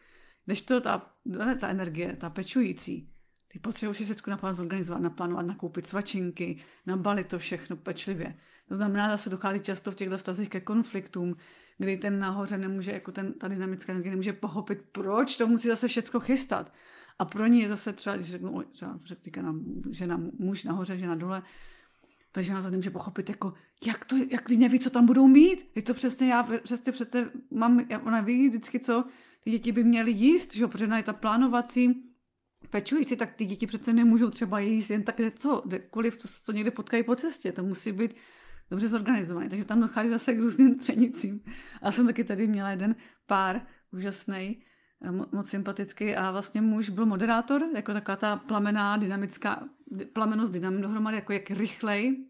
Když 0.45 0.61
to 0.61 0.81
ta, 0.81 1.11
ta 1.59 1.67
energie, 1.67 2.15
ta 2.15 2.29
pečující, 2.29 3.09
ty 3.51 3.59
potřebuješ 3.59 3.97
si 3.97 4.05
všechno 4.05 4.31
naplánovat, 4.31 4.57
zorganizovat, 4.57 5.01
naplánovat, 5.01 5.45
nakoupit 5.45 5.87
svačinky, 5.87 6.57
nabalit 6.85 7.27
to 7.27 7.39
všechno 7.39 7.75
pečlivě. 7.75 8.35
To 8.67 8.75
znamená, 8.75 9.11
že 9.11 9.17
se 9.17 9.29
dochází 9.29 9.59
často 9.59 9.91
v 9.91 9.95
těchto 9.95 10.17
stazích 10.17 10.49
ke 10.49 10.61
konfliktům, 10.61 11.35
kdy 11.77 11.97
ten 11.97 12.19
nahoře 12.19 12.57
nemůže, 12.57 12.91
jako 12.91 13.11
ten, 13.11 13.33
ta 13.33 13.47
dynamická 13.47 13.91
energie 13.91 14.11
nemůže 14.11 14.33
pochopit, 14.33 14.81
proč 14.91 15.37
to 15.37 15.47
musí 15.47 15.67
zase 15.67 15.87
všechno 15.87 16.19
chystat. 16.19 16.73
A 17.19 17.25
pro 17.25 17.47
ní 17.47 17.61
je 17.61 17.67
zase 17.67 17.93
třeba, 17.93 18.15
když 18.15 18.31
řeknu, 18.31 18.63
třeba 18.69 18.99
řeknu, 19.05 19.43
nám, 19.43 19.63
žena, 19.91 20.21
muž 20.39 20.63
nahoře, 20.63 20.97
žena 20.97 21.15
dole, 21.15 21.43
ta 22.31 22.41
žena 22.41 22.61
za 22.61 22.69
nemůže 22.69 22.89
pochopit, 22.89 23.29
jako, 23.29 23.53
jak 23.85 24.05
to, 24.05 24.15
jak 24.29 24.49
neví, 24.49 24.79
co 24.79 24.89
tam 24.89 25.05
budou 25.05 25.27
mít. 25.27 25.69
Je 25.75 25.81
to 25.81 25.93
přesně, 25.93 26.31
já 26.31 26.49
přesně 26.63 26.91
přece 26.91 27.31
mám, 27.51 27.85
ona 28.03 28.21
ví 28.21 28.49
vždycky, 28.49 28.79
co 28.79 29.05
ty 29.43 29.51
děti 29.51 29.71
by 29.71 29.83
měly 29.83 30.11
jíst, 30.11 30.55
že 30.55 30.61
jo, 30.61 30.67
protože 30.67 30.85
ona 30.85 30.97
je 30.97 31.03
ta 31.03 31.13
plánovací, 31.13 32.08
pečující, 32.69 33.15
tak 33.15 33.33
ty 33.33 33.45
děti 33.45 33.67
přece 33.67 33.93
nemůžou 33.93 34.29
třeba 34.29 34.59
jíst 34.59 34.89
jen 34.89 35.03
tak 35.03 35.19
něco, 35.19 35.63
kdekoliv, 35.65 36.17
co, 36.17 36.27
co 36.43 36.51
někde 36.51 36.71
potkají 36.71 37.03
po 37.03 37.15
cestě. 37.15 37.51
To 37.51 37.63
musí 37.63 37.91
být 37.91 38.15
dobře 38.71 38.87
zorganizovaný. 38.87 39.49
Takže 39.49 39.65
tam 39.65 39.81
dochází 39.81 40.09
zase 40.09 40.33
k 40.33 40.39
různým 40.39 40.79
třenicím. 40.79 41.41
A 41.81 41.91
jsem 41.91 42.07
taky 42.07 42.23
tady 42.23 42.47
měla 42.47 42.69
jeden 42.69 42.95
pár 43.27 43.61
úžasný, 43.93 44.63
eh, 45.01 45.11
moc 45.11 45.49
sympatický 45.49 46.15
a 46.15 46.31
vlastně 46.31 46.61
muž 46.61 46.89
byl 46.89 47.05
moderátor, 47.05 47.63
jako 47.75 47.93
taková 47.93 48.15
ta 48.15 48.35
plamená, 48.35 48.97
dynamická, 48.97 49.63
plamenos 50.13 50.49
dynamit 50.49 50.81
dohromady, 50.81 51.17
jako 51.17 51.33
jak 51.33 51.51
rychlej 51.51 52.25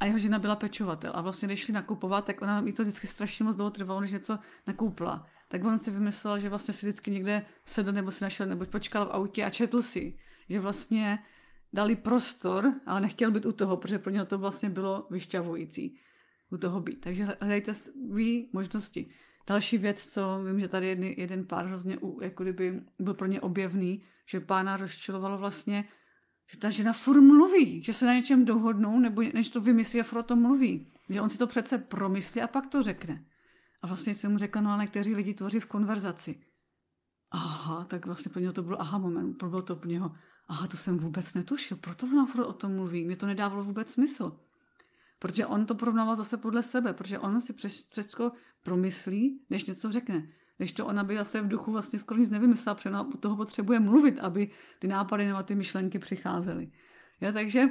a 0.00 0.06
jeho 0.06 0.18
žena 0.18 0.38
byla 0.38 0.56
pečovatel. 0.56 1.12
A 1.14 1.20
vlastně, 1.20 1.48
když 1.48 1.60
šli 1.60 1.74
nakupovat, 1.74 2.24
tak 2.24 2.42
ona 2.42 2.60
mi 2.60 2.72
to 2.72 2.82
vždycky 2.82 3.06
strašně 3.06 3.44
moc 3.44 3.56
dlouho 3.56 3.70
trvalo, 3.70 4.00
než 4.00 4.12
něco 4.12 4.38
nakoupila 4.66 5.26
tak 5.54 5.64
on 5.64 5.78
si 5.78 5.90
vymyslel, 5.90 6.40
že 6.40 6.48
vlastně 6.48 6.74
si 6.74 6.86
vždycky 6.86 7.10
někde 7.10 7.46
sedl 7.64 7.92
nebo 7.92 8.10
si 8.10 8.24
našel, 8.24 8.46
nebo 8.46 8.64
počkal 8.64 9.06
v 9.06 9.10
autě 9.10 9.44
a 9.44 9.50
četl 9.50 9.82
si, 9.82 10.18
že 10.48 10.60
vlastně 10.60 11.18
dali 11.72 11.96
prostor, 11.96 12.74
ale 12.86 13.00
nechtěl 13.00 13.30
být 13.30 13.46
u 13.46 13.52
toho, 13.52 13.76
protože 13.76 13.98
pro 13.98 14.12
něho 14.12 14.26
to 14.26 14.38
vlastně 14.38 14.70
bylo 14.70 15.06
vyšťavující 15.10 15.98
u 16.50 16.56
toho 16.56 16.80
být. 16.80 17.00
Takže 17.00 17.24
hledejte 17.40 17.72
vy 18.10 18.48
možnosti. 18.52 19.06
Další 19.46 19.78
věc, 19.78 20.06
co 20.06 20.44
vím, 20.44 20.60
že 20.60 20.68
tady 20.68 20.86
jeden, 20.86 21.04
jeden 21.16 21.46
pár 21.46 21.66
hrozně 21.66 21.98
jako 22.22 22.42
kdyby 22.42 22.80
byl 22.98 23.14
pro 23.14 23.26
ně 23.26 23.40
objevný, 23.40 24.02
že 24.26 24.40
pána 24.40 24.76
rozčilovalo 24.76 25.38
vlastně, 25.38 25.84
že 26.52 26.58
ta 26.58 26.70
žena 26.70 26.92
furt 26.92 27.20
mluví, 27.20 27.82
že 27.82 27.92
se 27.92 28.06
na 28.06 28.14
něčem 28.14 28.44
dohodnou, 28.44 28.98
nebo 28.98 29.22
než 29.34 29.50
to 29.50 29.60
vymyslí 29.60 30.00
a 30.00 30.04
furt 30.04 30.18
o 30.18 30.22
tom 30.22 30.42
mluví. 30.42 30.92
Že 31.08 31.20
on 31.20 31.28
si 31.28 31.38
to 31.38 31.46
přece 31.46 31.78
promyslí 31.78 32.42
a 32.42 32.46
pak 32.46 32.66
to 32.66 32.82
řekne. 32.82 33.24
A 33.84 33.86
vlastně 33.86 34.14
jsem 34.14 34.32
mu 34.32 34.38
řekla, 34.38 34.62
no 34.62 34.70
ale 34.70 34.86
kteří 34.86 35.14
lidi 35.14 35.34
tvoří 35.34 35.60
v 35.60 35.66
konverzaci. 35.66 36.40
Aha, 37.30 37.84
tak 37.84 38.06
vlastně 38.06 38.30
pro 38.30 38.40
něho 38.40 38.52
to 38.52 38.62
bylo 38.62 38.80
aha 38.80 38.98
moment, 38.98 39.36
bylo 39.36 39.62
to 39.62 39.76
pro 39.76 39.88
něho, 39.90 40.12
aha, 40.48 40.66
to 40.66 40.76
jsem 40.76 40.98
vůbec 40.98 41.34
netušil, 41.34 41.76
proto 41.76 42.06
ona 42.06 42.46
o 42.46 42.52
tom 42.52 42.74
mluví, 42.74 43.04
mě 43.04 43.16
to 43.16 43.26
nedávalo 43.26 43.64
vůbec 43.64 43.92
smysl. 43.92 44.40
Protože 45.18 45.46
on 45.46 45.66
to 45.66 45.74
porovnával 45.74 46.16
zase 46.16 46.36
podle 46.36 46.62
sebe, 46.62 46.92
protože 46.92 47.18
on 47.18 47.40
si 47.40 47.52
všechno 47.52 48.32
promyslí, 48.62 49.44
než 49.50 49.64
něco 49.64 49.92
řekne. 49.92 50.28
Než 50.58 50.72
to 50.72 50.86
ona 50.86 51.04
by 51.04 51.16
zase 51.16 51.40
v 51.40 51.48
duchu 51.48 51.72
vlastně 51.72 51.98
skoro 51.98 52.20
nic 52.20 52.30
nevymyslela, 52.30 52.74
protože 52.74 52.88
ona 52.88 53.10
toho 53.20 53.36
potřebuje 53.36 53.80
mluvit, 53.80 54.18
aby 54.18 54.50
ty 54.78 54.88
nápady 54.88 55.26
nebo 55.26 55.42
ty 55.42 55.54
myšlenky 55.54 55.98
přicházely. 55.98 56.72
Ja, 57.20 57.32
takže, 57.32 57.68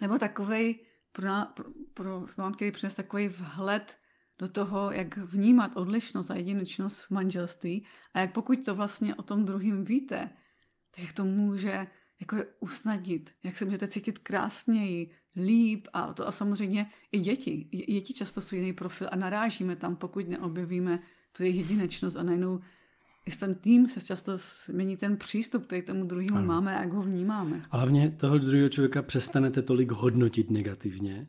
nebo 0.00 0.18
takovej, 0.18 0.86
pro, 1.12 1.30
pro, 1.54 1.64
pro 1.94 2.26
mám, 2.36 2.54
který 2.54 2.70
přines 2.70 2.94
takový 2.94 3.28
vhled 3.28 4.03
do 4.38 4.48
toho, 4.48 4.92
jak 4.92 5.16
vnímat 5.16 5.76
odlišnost 5.76 6.30
a 6.30 6.34
jedinečnost 6.34 7.02
v 7.02 7.10
manželství 7.10 7.84
a 8.14 8.20
jak 8.20 8.32
pokud 8.32 8.64
to 8.64 8.74
vlastně 8.74 9.14
o 9.14 9.22
tom 9.22 9.44
druhým 9.44 9.84
víte, 9.84 10.30
tak 10.90 11.04
jak 11.04 11.12
to 11.12 11.24
může 11.24 11.86
jako 12.20 12.36
usnadnit, 12.60 13.30
jak 13.44 13.56
se 13.56 13.64
můžete 13.64 13.88
cítit 13.88 14.18
krásněji, 14.18 15.10
líp 15.36 15.88
a 15.92 16.12
to 16.12 16.28
a 16.28 16.32
samozřejmě 16.32 16.90
i 17.12 17.18
děti. 17.18 17.68
Děti 17.88 18.14
často 18.14 18.40
jsou 18.40 18.56
jiný 18.56 18.72
profil 18.72 19.08
a 19.10 19.16
narážíme 19.16 19.76
tam, 19.76 19.96
pokud 19.96 20.28
neobjevíme 20.28 20.98
tu 21.32 21.42
jejich 21.42 21.56
jedinečnost 21.56 22.16
a 22.16 22.22
najednou 22.22 22.60
i 23.26 23.30
ten 23.30 23.54
tým 23.54 23.88
se 23.88 24.00
často 24.00 24.38
změní 24.66 24.96
ten 24.96 25.16
přístup, 25.16 25.66
který 25.66 25.82
tomu 25.82 26.04
druhému 26.04 26.42
máme 26.42 26.78
a 26.78 26.82
jak 26.82 26.92
ho 26.92 27.02
vnímáme. 27.02 27.62
A 27.70 27.76
hlavně 27.76 28.10
toho 28.10 28.38
druhého 28.38 28.68
člověka 28.68 29.02
přestanete 29.02 29.62
tolik 29.62 29.90
hodnotit 29.90 30.50
negativně, 30.50 31.28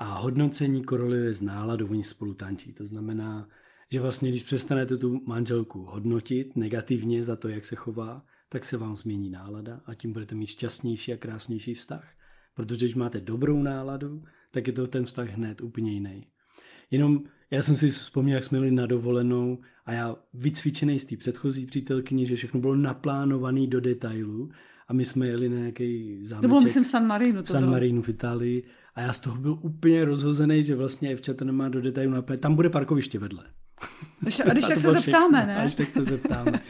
a 0.00 0.04
hodnocení 0.04 0.84
koroluje 0.84 1.34
s 1.34 1.40
náladou, 1.40 1.86
oni 1.86 2.04
spolu 2.04 2.34
tančí. 2.34 2.72
To 2.72 2.86
znamená, 2.86 3.48
že 3.92 4.00
vlastně, 4.00 4.28
když 4.28 4.42
přestanete 4.42 4.96
tu 4.96 5.20
manželku 5.26 5.84
hodnotit 5.84 6.56
negativně 6.56 7.24
za 7.24 7.36
to, 7.36 7.48
jak 7.48 7.66
se 7.66 7.76
chová, 7.76 8.24
tak 8.48 8.64
se 8.64 8.76
vám 8.76 8.96
změní 8.96 9.30
nálada 9.30 9.80
a 9.86 9.94
tím 9.94 10.12
budete 10.12 10.34
mít 10.34 10.46
šťastnější 10.46 11.12
a 11.12 11.16
krásnější 11.16 11.74
vztah. 11.74 12.08
Protože 12.54 12.86
když 12.86 12.94
máte 12.94 13.20
dobrou 13.20 13.62
náladu, 13.62 14.24
tak 14.50 14.66
je 14.66 14.72
to 14.72 14.86
ten 14.86 15.04
vztah 15.04 15.28
hned 15.28 15.60
úplně 15.60 15.92
jiný. 15.92 16.26
Jenom 16.90 17.22
já 17.50 17.62
jsem 17.62 17.76
si 17.76 17.90
vzpomněl, 17.90 18.34
jak 18.34 18.44
jsme 18.44 18.58
jeli 18.58 18.70
na 18.70 18.86
dovolenou 18.86 19.58
a 19.86 19.92
já 19.92 20.16
vycvičený 20.34 21.00
z 21.00 21.04
té 21.04 21.16
předchozí 21.16 21.66
přítelkyni, 21.66 22.26
že 22.26 22.36
všechno 22.36 22.60
bylo 22.60 22.76
naplánované 22.76 23.66
do 23.66 23.80
detailu 23.80 24.50
a 24.88 24.92
my 24.92 25.04
jsme 25.04 25.26
jeli 25.26 25.48
na 25.48 25.56
nějaký 25.58 26.18
zámeček. 26.24 26.42
To 26.42 26.48
bylo, 26.48 26.60
myslím, 26.60 26.84
San 26.84 27.06
Marino. 27.06 27.42
To 27.42 27.52
San 27.52 27.70
Marino 27.70 28.02
v 28.02 28.08
Itálii 28.08 28.64
a 28.94 29.00
já 29.00 29.12
z 29.12 29.20
toho 29.20 29.36
byl 29.36 29.58
úplně 29.62 30.04
rozhozený, 30.04 30.62
že 30.62 30.74
vlastně 30.74 31.10
Evča 31.10 31.34
to 31.34 31.44
nemá 31.44 31.68
do 31.68 31.80
detailu 31.80 32.12
naplně. 32.12 32.38
Tam 32.38 32.54
bude 32.54 32.70
parkoviště 32.70 33.18
vedle. 33.18 33.44
A 34.20 34.24
když 34.24 34.36
tak 34.68 34.80
se 34.80 34.92
zeptáme, 34.92 35.46
ne? 35.46 35.56
A 35.56 35.60
když 35.60 35.74
tak 35.74 35.88
se 35.88 36.04
zeptáme. 36.04 36.60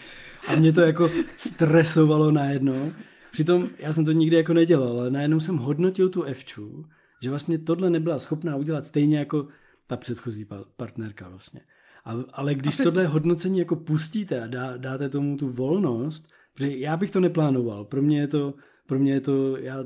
A 0.49 0.57
mě 0.57 0.73
to 0.73 0.81
jako 0.81 1.11
stresovalo 1.37 2.31
najednou. 2.31 2.93
Přitom 3.33 3.69
já 3.79 3.93
jsem 3.93 4.05
to 4.05 4.13
nikdy 4.13 4.37
jako 4.37 4.55
nedělal, 4.55 5.01
ale 5.01 5.11
najednou 5.11 5.41
jsem 5.41 5.57
hodnotil 5.57 6.09
tu 6.09 6.23
Evču, 6.23 6.85
že 7.23 7.31
vlastně 7.31 7.59
tohle 7.59 7.91
nebyla 7.91 8.19
schopná 8.19 8.57
udělat 8.57 8.87
stejně 8.87 9.19
jako 9.19 9.49
ta 9.87 9.97
předchozí 9.97 10.47
partnerka 10.77 11.29
vlastně. 11.29 11.61
A, 12.05 12.15
ale 12.33 12.55
když 12.55 12.81
a 12.81 12.83
tohle 12.83 13.07
hodnocení 13.07 13.59
jako 13.59 13.77
pustíte 13.77 14.41
a 14.41 14.47
dá, 14.47 14.77
dáte 14.77 15.09
tomu 15.09 15.37
tu 15.37 15.49
volnost, 15.49 16.27
protože 16.55 16.77
já 16.77 16.97
bych 16.97 17.11
to 17.11 17.21
neplánoval, 17.21 17.85
pro 17.85 18.03
mě 18.03 18.21
je 18.21 18.29
to, 18.29 18.55
pro 18.87 18.99
mě 18.99 19.13
je 19.13 19.21
to, 19.21 19.57
já 19.57 19.85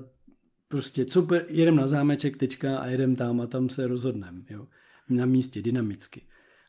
prostě 0.74 1.04
co, 1.04 1.26
jedem 1.48 1.76
na 1.76 1.86
zámeček, 1.86 2.36
tečka 2.36 2.78
a 2.78 2.86
jedem 2.86 3.16
tam 3.16 3.40
a 3.40 3.46
tam 3.46 3.68
se 3.68 3.86
rozhodneme, 3.86 4.40
jo. 4.50 4.66
Na 5.08 5.26
místě, 5.26 5.62
dynamicky. 5.62 6.22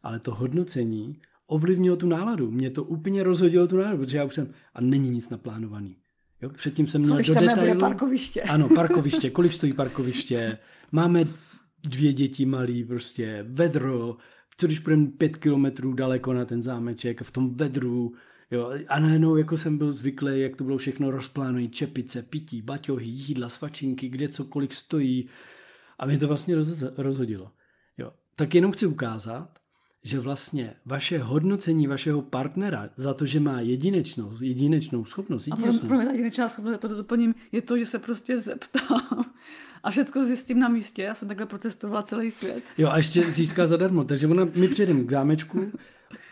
Ale 0.03 0.19
to 0.19 0.35
hodnocení 0.35 1.21
ovlivnilo 1.47 1.95
tu 1.95 2.07
náladu. 2.07 2.51
Mě 2.51 2.69
to 2.69 2.83
úplně 2.83 3.23
rozhodilo 3.23 3.67
tu 3.67 3.77
náladu, 3.77 3.97
protože 3.97 4.17
já 4.17 4.23
už 4.23 4.33
jsem, 4.33 4.47
a 4.73 4.81
není 4.81 5.09
nic 5.09 5.29
naplánovaný. 5.29 5.97
Jo, 6.41 6.49
předtím 6.49 6.87
jsem 6.87 7.01
měl 7.01 7.23
co, 7.23 7.33
do 7.33 7.39
detailu. 7.39 7.79
parkoviště. 7.79 8.41
Ano, 8.49 8.69
parkoviště, 8.69 9.29
kolik 9.29 9.53
stojí 9.53 9.73
parkoviště, 9.73 10.57
máme 10.91 11.25
dvě 11.83 12.13
děti 12.13 12.45
malý, 12.45 12.83
prostě 12.83 13.45
vedro, 13.49 14.17
co 14.57 14.67
když 14.67 14.79
půjdeme 14.79 15.07
pět 15.07 15.37
kilometrů 15.37 15.93
daleko 15.93 16.33
na 16.33 16.45
ten 16.45 16.61
zámeček, 16.61 17.21
v 17.21 17.31
tom 17.31 17.55
vedru, 17.55 18.13
Jo, 18.55 18.71
a 18.87 18.99
najednou 18.99 19.35
jako 19.35 19.57
jsem 19.57 19.77
byl 19.77 19.91
zvyklý, 19.91 20.41
jak 20.41 20.55
to 20.55 20.63
bylo 20.63 20.77
všechno 20.77 21.11
rozplánované, 21.11 21.67
čepice, 21.67 22.21
pití, 22.21 22.61
baťohy, 22.61 23.05
jídla, 23.05 23.49
svačinky, 23.49 24.09
kde 24.09 24.29
cokoliv 24.29 24.75
stojí. 24.75 25.29
A 25.99 26.05
mě 26.05 26.17
to 26.17 26.27
vlastně 26.27 26.55
rozhodilo. 26.97 27.51
Jo. 27.97 28.11
Tak 28.35 28.55
jenom 28.55 28.71
chci 28.71 28.85
ukázat, 28.85 29.59
že 30.03 30.19
vlastně 30.19 30.73
vaše 30.85 31.19
hodnocení 31.19 31.87
vašeho 31.87 32.21
partnera 32.21 32.89
za 32.97 33.13
to, 33.13 33.25
že 33.25 33.39
má 33.39 33.61
jedinečnou, 33.61 34.33
jedinečnou 34.41 35.05
schopnost, 35.05 35.47
jedinečnost. 35.47 35.83
A 35.83 35.87
pro 35.87 35.97
mě 35.97 36.05
jedinečná 36.05 36.49
schopnost, 36.49 36.71
já 36.71 36.77
to 36.77 36.87
doplním, 36.87 37.35
je 37.51 37.61
to, 37.61 37.77
že 37.77 37.85
se 37.85 37.99
prostě 37.99 38.39
zeptám 38.39 39.25
a 39.83 39.91
všechno 39.91 40.25
zjistím 40.25 40.59
na 40.59 40.67
místě. 40.67 41.01
Já 41.01 41.15
jsem 41.15 41.27
takhle 41.27 41.45
protestovala 41.45 42.03
celý 42.03 42.31
svět. 42.31 42.63
Jo, 42.77 42.89
a 42.89 42.97
ještě 42.97 43.29
získá 43.29 43.67
zadarmo. 43.67 44.03
Takže 44.03 44.27
ona, 44.27 44.47
my 44.55 44.67
přijedeme 44.67 45.03
k 45.03 45.11
zámečku, 45.11 45.71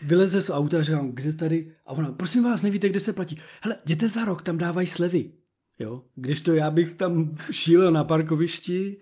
vyleze 0.02 0.42
z 0.42 0.50
auta 0.50 0.78
a 0.78 0.82
říkám, 0.82 1.12
kde 1.12 1.32
tady? 1.32 1.72
A 1.86 1.92
ona, 1.92 2.12
prosím 2.12 2.44
vás, 2.44 2.62
nevíte, 2.62 2.88
kde 2.88 3.00
se 3.00 3.12
platí. 3.12 3.38
Hele, 3.62 3.76
jděte 3.84 4.08
za 4.08 4.24
rok, 4.24 4.42
tam 4.42 4.58
dávají 4.58 4.86
slevy. 4.86 5.32
Jo? 5.78 6.02
Když 6.14 6.40
to 6.40 6.54
já 6.54 6.70
bych 6.70 6.94
tam 6.94 7.36
šílel 7.50 7.92
na 7.92 8.04
parkovišti 8.04 8.96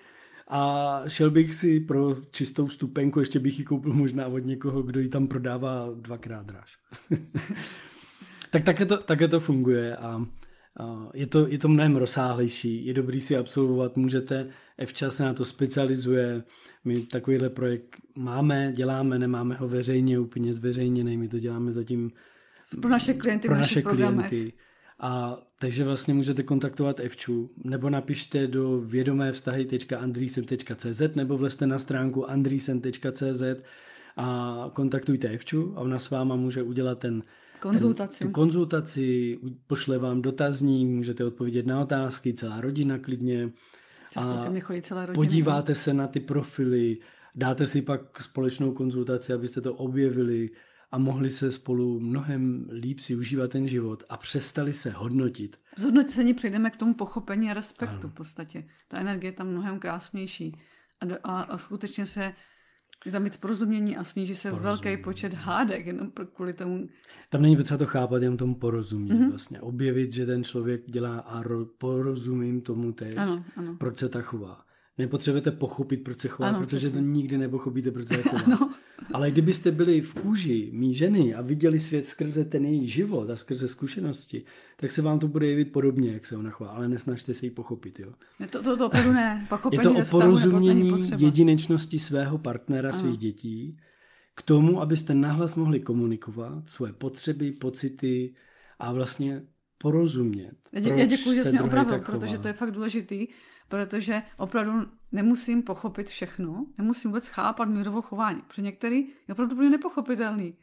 a 0.49 1.03
šel 1.09 1.31
bych 1.31 1.55
si 1.55 1.81
pro 1.81 2.17
čistou 2.31 2.69
stupenku, 2.69 3.21
ještě 3.21 3.39
bych 3.39 3.59
ji 3.59 3.65
koupil 3.65 3.93
možná 3.93 4.27
od 4.27 4.39
někoho, 4.39 4.83
kdo 4.83 5.01
ji 5.01 5.09
tam 5.09 5.27
prodává 5.27 5.89
dvakrát 5.95 6.47
dráž. 6.47 6.79
tak 8.51 8.65
také 8.65 8.87
to, 8.87 8.97
také 8.97 9.29
to 9.29 9.41
funguje 9.41 9.97
a 9.97 10.27
Je 11.15 11.27
to, 11.27 11.49
je 11.49 11.59
to 11.59 11.69
mnohem 11.69 11.97
rozsáhlejší, 11.97 12.87
je 12.87 12.95
dobrý 12.95 13.21
si 13.21 13.37
absolvovat, 13.37 13.97
můžete, 13.97 14.49
Fčas 14.85 15.17
se 15.17 15.23
na 15.23 15.35
to 15.35 15.45
specializuje, 15.45 16.43
my 16.85 17.03
takovýhle 17.03 17.51
projekt 17.51 17.97
máme, 18.15 18.73
děláme, 18.73 19.19
nemáme 19.19 19.55
ho 19.55 19.69
veřejně, 19.69 20.19
úplně 20.19 20.55
zveřejněný, 20.55 21.17
my 21.17 21.29
to 21.29 21.39
děláme 21.39 21.73
zatím 21.73 22.11
pro 22.81 22.91
naše 22.91 23.15
klienty 23.15 23.49
pro 23.49 23.57
naše 23.57 23.83
klienty. 23.83 24.53
A 25.01 25.39
takže 25.59 25.85
vlastně 25.85 26.15
můžete 26.15 26.43
kontaktovat 26.43 27.01
Evču, 27.01 27.51
nebo 27.65 27.91
napište 27.91 28.47
do 28.47 28.81
vědomé 28.81 29.33
nebo 31.17 31.39
vlezte 31.39 31.67
na 31.67 31.79
stránku 31.79 32.31
andrisen.cz 32.31 33.43
a 34.17 34.71
kontaktujte 34.73 35.29
Evču 35.29 35.73
a 35.77 35.81
ona 35.81 35.99
s 35.99 36.11
váma 36.11 36.37
může 36.37 36.63
udělat 36.63 36.99
ten 36.99 37.23
konzultaci. 37.63 38.19
Ten, 38.19 38.29
tu 38.29 38.33
konzultaci, 38.33 39.39
pošle 39.67 39.99
vám 39.99 40.23
dotazník, 40.23 40.89
můžete 40.89 41.25
odpovědět 41.25 41.67
na 41.67 41.81
otázky, 41.81 42.35
celá 42.35 42.61
rodina 42.61 42.99
klidně. 42.99 43.51
a 44.17 44.23
celá 44.83 45.07
rodina. 45.07 45.15
podíváte 45.15 45.75
se 45.75 45.95
na 45.95 46.07
ty 46.07 46.21
profily, 46.21 46.99
dáte 47.35 47.67
si 47.67 47.83
pak 47.83 48.21
společnou 48.21 48.73
konzultaci, 48.73 49.33
abyste 49.33 49.61
to 49.61 49.75
objevili 49.75 50.51
a 50.91 50.99
mohli 50.99 51.31
se 51.31 51.53
spolu 51.53 52.01
mnohem 52.01 52.69
líp 52.73 53.01
si 53.01 53.17
užívat 53.17 53.51
ten 53.51 53.69
život 53.69 54.05
a 54.09 54.17
přestali 54.17 54.73
se 54.73 54.91
hodnotit. 54.91 55.57
Z 55.77 55.85
hodnocení 55.85 56.35
přejdeme 56.35 56.71
k 56.71 56.77
tomu 56.77 56.95
pochopení 56.95 57.51
a 57.51 57.55
respektu 57.55 57.97
ano. 58.01 58.09
v 58.09 58.15
podstatě. 58.15 58.65
Ta 58.89 58.99
energie 58.99 59.29
je 59.29 59.37
tam 59.37 59.49
mnohem 59.49 59.79
krásnější 59.79 60.61
a, 61.01 61.05
a, 61.25 61.43
a 61.43 61.59
skutečně 61.59 62.07
se 62.07 62.33
je 63.07 63.13
tam 63.13 63.25
víc 63.25 63.37
porozumění 63.37 63.97
a 63.97 64.05
sníží 64.05 64.35
se 64.35 64.51
porozumění. 64.51 64.83
velký 64.83 65.03
počet 65.03 65.35
hádek 65.35 65.87
jenom 65.87 66.11
kvůli 66.35 66.53
tomu. 66.53 66.89
Tam 67.31 67.43
není 67.43 67.57
potřeba 67.57 67.79
to 67.79 67.87
chápat, 67.87 68.23
jenom 68.23 68.37
tomu 68.37 68.55
porozumět 68.55 69.15
mm-hmm. 69.15 69.31
vlastně. 69.31 69.61
Objevit, 69.61 70.13
že 70.13 70.27
ten 70.27 70.45
člověk 70.45 70.83
dělá 70.87 71.19
a 71.19 71.43
ro, 71.43 71.65
porozumím 71.65 72.61
tomu 72.61 72.93
teď, 72.93 73.17
ano, 73.17 73.45
ano. 73.57 73.77
proč 73.79 73.99
se 73.99 74.09
tak 74.09 74.25
chová. 74.25 74.65
Nepotřebujete 74.99 75.51
pochopit, 75.51 76.05
proč 76.05 76.21
se 76.21 76.29
chová, 76.29 76.49
ano, 76.49 76.59
protože 76.59 76.77
přesně. 76.77 77.01
to 77.01 77.07
nikdy 77.07 77.39
nepochopíte, 77.39 77.91
proč 77.91 78.09
se 78.09 78.17
chová. 78.23 78.43
ano. 78.47 78.75
Ale 79.13 79.31
kdybyste 79.31 79.71
byli 79.71 80.01
v 80.01 80.15
kůži 80.15 80.71
mý 80.73 80.95
ženy 80.95 81.35
a 81.35 81.43
viděli 81.43 81.81
svět 81.81 82.07
skrze 82.07 82.45
ten 82.45 82.65
její 82.65 82.87
život 82.87 83.31
a 83.31 83.37
skrze 83.37 83.69
zkušenosti, 83.69 84.45
tak 84.77 84.93
se 84.93 85.03
vám 85.03 85.19
to 85.19 85.29
bude 85.29 85.47
jevit 85.47 85.73
podobně, 85.73 86.13
jak 86.13 86.27
se 86.27 86.37
ona 86.37 86.51
chová, 86.51 86.71
ale 86.71 86.89
nesnažte 86.89 87.35
se 87.35 87.47
ji 87.47 87.51
pochopit. 87.51 88.01
Jo. 88.01 88.13
To, 88.51 88.63
to, 88.63 88.77
to 88.77 88.87
opravdu 88.87 89.13
ne. 89.13 89.47
Pochopení 89.49 89.79
Je 89.79 89.83
to 89.83 90.03
o 90.03 90.11
porozumění 90.11 91.11
jedinečnosti 91.17 91.99
svého 91.99 92.39
partnera, 92.39 92.91
ano. 92.91 92.99
svých 92.99 93.19
dětí, 93.19 93.77
k 94.35 94.43
tomu, 94.43 94.81
abyste 94.81 95.15
nahlas 95.15 95.55
mohli 95.55 95.81
komunikovat 95.81 96.69
svoje 96.69 96.93
potřeby, 96.93 97.53
pocity 97.53 98.35
a 98.79 98.93
vlastně 98.93 99.43
porozumět. 99.79 100.57
Já, 100.73 100.81
dě, 100.81 100.91
já 100.97 101.07
děkuji, 101.07 101.35
že 101.35 101.43
jsi 101.43 101.53
mě 101.53 101.63
opravil, 101.63 102.01
protože 102.01 102.39
to 102.39 102.49
je 102.49 102.55
fakt 102.55 102.71
důležitý, 102.71 103.29
protože 103.73 104.23
opravdu 104.37 104.73
nemusím 105.13 105.63
pochopit 105.63 106.09
všechno, 106.09 106.67
nemusím 106.79 107.11
vůbec 107.11 107.29
chápat 107.29 107.65
mírovo 107.65 108.03
chování. 108.03 108.43
Pro 108.55 108.63
některý 108.65 108.97
je 108.99 109.33
opravdu 109.33 109.57
pro 109.57 109.69
nepochopitelný. 109.69 110.55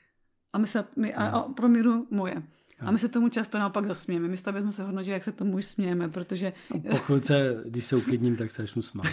A, 0.53 0.57
my 0.57 0.67
se, 0.67 0.85
my, 0.95 1.13
a, 1.13 1.27
a 1.27 1.41
pro 1.41 1.67
míru 1.67 2.07
moje. 2.11 2.43
A 2.79 2.91
my 2.91 2.99
se 2.99 3.09
tomu 3.09 3.29
často 3.29 3.59
naopak 3.59 3.85
zasmějeme. 3.85 4.27
My 4.27 4.37
stavě 4.37 4.61
jsme 4.61 4.71
se 4.71 4.83
hodnotili, 4.83 5.13
jak 5.13 5.23
se 5.23 5.31
tomu 5.31 5.55
už 5.55 5.65
smějeme, 5.65 6.09
protože... 6.09 6.53
No, 6.73 6.79
po 6.89 6.97
chvilce, 6.97 7.63
když 7.65 7.85
se 7.85 7.95
uklidním, 7.95 8.35
tak 8.35 8.51
se 8.51 8.61
začnu 8.61 8.81
smát. 8.81 9.07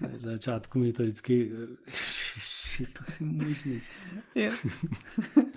v 0.00 0.16
začátku 0.16 0.78
mi 0.78 0.92
to 0.92 1.02
vždycky... 1.02 1.52
to 2.92 3.04
je 3.20 3.26
možný. 3.26 3.82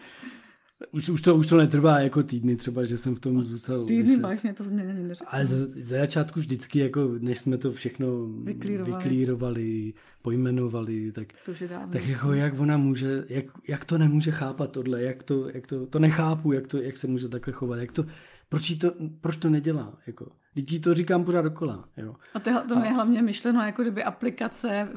Už, 0.91 1.09
už, 1.09 1.21
to, 1.21 1.35
už 1.35 1.47
to 1.47 1.57
netrvá 1.57 1.99
jako 1.99 2.23
týdny 2.23 2.55
třeba, 2.55 2.85
že 2.85 2.97
jsem 2.97 3.15
v 3.15 3.19
tom 3.19 3.43
zůstal. 3.43 3.85
Týdny 3.85 4.15
se... 4.15 4.21
vážně, 4.21 4.53
to 4.53 4.63
neřeknu. 4.63 5.27
Ale 5.27 5.45
za, 5.45 5.55
za 5.75 5.97
začátku 5.99 6.39
vždycky, 6.39 6.79
jako, 6.79 7.11
než 7.19 7.37
jsme 7.37 7.57
to 7.57 7.71
všechno 7.71 8.07
vyklírovali, 8.27 9.03
vyklírovali 9.03 9.93
pojmenovali, 10.21 11.11
tak, 11.11 11.27
to 11.45 11.51
tak 11.91 12.07
jako 12.07 12.33
jak 12.33 12.59
ona 12.59 12.77
může, 12.77 13.25
jak, 13.29 13.45
jak 13.67 13.85
to 13.85 13.97
nemůže 13.97 14.31
chápat 14.31 14.71
tohle, 14.71 15.01
jak 15.01 15.23
to, 15.23 15.49
jak 15.49 15.67
to, 15.67 15.87
to 15.87 15.99
nechápu, 15.99 16.51
jak, 16.51 16.67
to, 16.67 16.81
jak 16.81 16.97
se 16.97 17.07
může 17.07 17.29
takhle 17.29 17.53
chovat, 17.53 17.75
jak 17.75 17.91
to, 17.91 18.05
proč, 18.49 18.71
to, 18.71 18.91
proč 19.21 19.37
to 19.37 19.49
nedělá, 19.49 19.97
jako. 20.07 20.31
Lidí 20.55 20.79
to 20.79 20.93
říkám 20.93 21.25
pořád 21.25 21.41
dokola. 21.41 21.89
Jo. 21.97 22.15
A 22.33 22.39
to, 22.39 22.51
to 22.67 22.79
je 22.79 22.93
hlavně 22.93 23.21
myšleno 23.21 23.61
jako 23.61 23.81
kdyby 23.81 24.03
aplikace, 24.03 24.87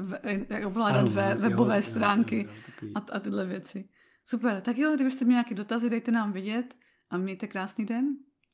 jak 0.48 0.66
ovládat 0.66 1.08
ve, 1.08 1.34
webové 1.34 1.76
jo, 1.76 1.82
stránky 1.82 2.36
jo, 2.36 2.42
jo, 2.82 2.88
jo, 2.88 2.92
a, 2.94 3.16
a 3.16 3.20
tyhle 3.20 3.46
věci. 3.46 3.84
Super, 4.30 4.60
tak 4.60 4.78
jo, 4.78 4.94
kdybyste 4.94 5.24
měli 5.24 5.34
nějaké 5.34 5.54
dotazy, 5.54 5.90
dejte 5.90 6.10
nám 6.12 6.32
vědět 6.32 6.74
a 7.10 7.16
mějte 7.16 7.46
krásný 7.46 7.86
den. 7.86 8.04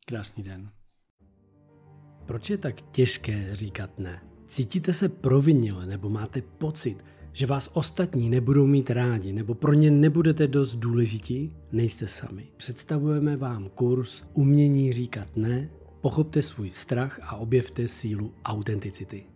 Krásný 0.06 0.42
den. 0.42 0.70
Proč 2.26 2.50
je 2.50 2.58
tak 2.58 2.82
těžké 2.82 3.48
říkat 3.52 3.98
ne? 3.98 4.22
Cítíte 4.46 4.92
se 4.92 5.08
provinile 5.08 5.86
nebo 5.86 6.10
máte 6.10 6.42
pocit, 6.42 7.04
že 7.32 7.46
vás 7.46 7.70
ostatní 7.72 8.30
nebudou 8.30 8.66
mít 8.66 8.90
rádi 8.90 9.32
nebo 9.32 9.54
pro 9.54 9.72
ně 9.72 9.90
nebudete 9.90 10.46
dost 10.46 10.74
důležití? 10.74 11.56
Nejste 11.72 12.08
sami. 12.08 12.48
Představujeme 12.56 13.36
vám 13.36 13.68
kurz 13.68 14.22
Umění 14.34 14.92
říkat 14.92 15.36
ne, 15.36 15.70
pochopte 16.00 16.42
svůj 16.42 16.70
strach 16.70 17.20
a 17.22 17.36
objevte 17.36 17.88
sílu 17.88 18.34
autenticity. 18.44 19.35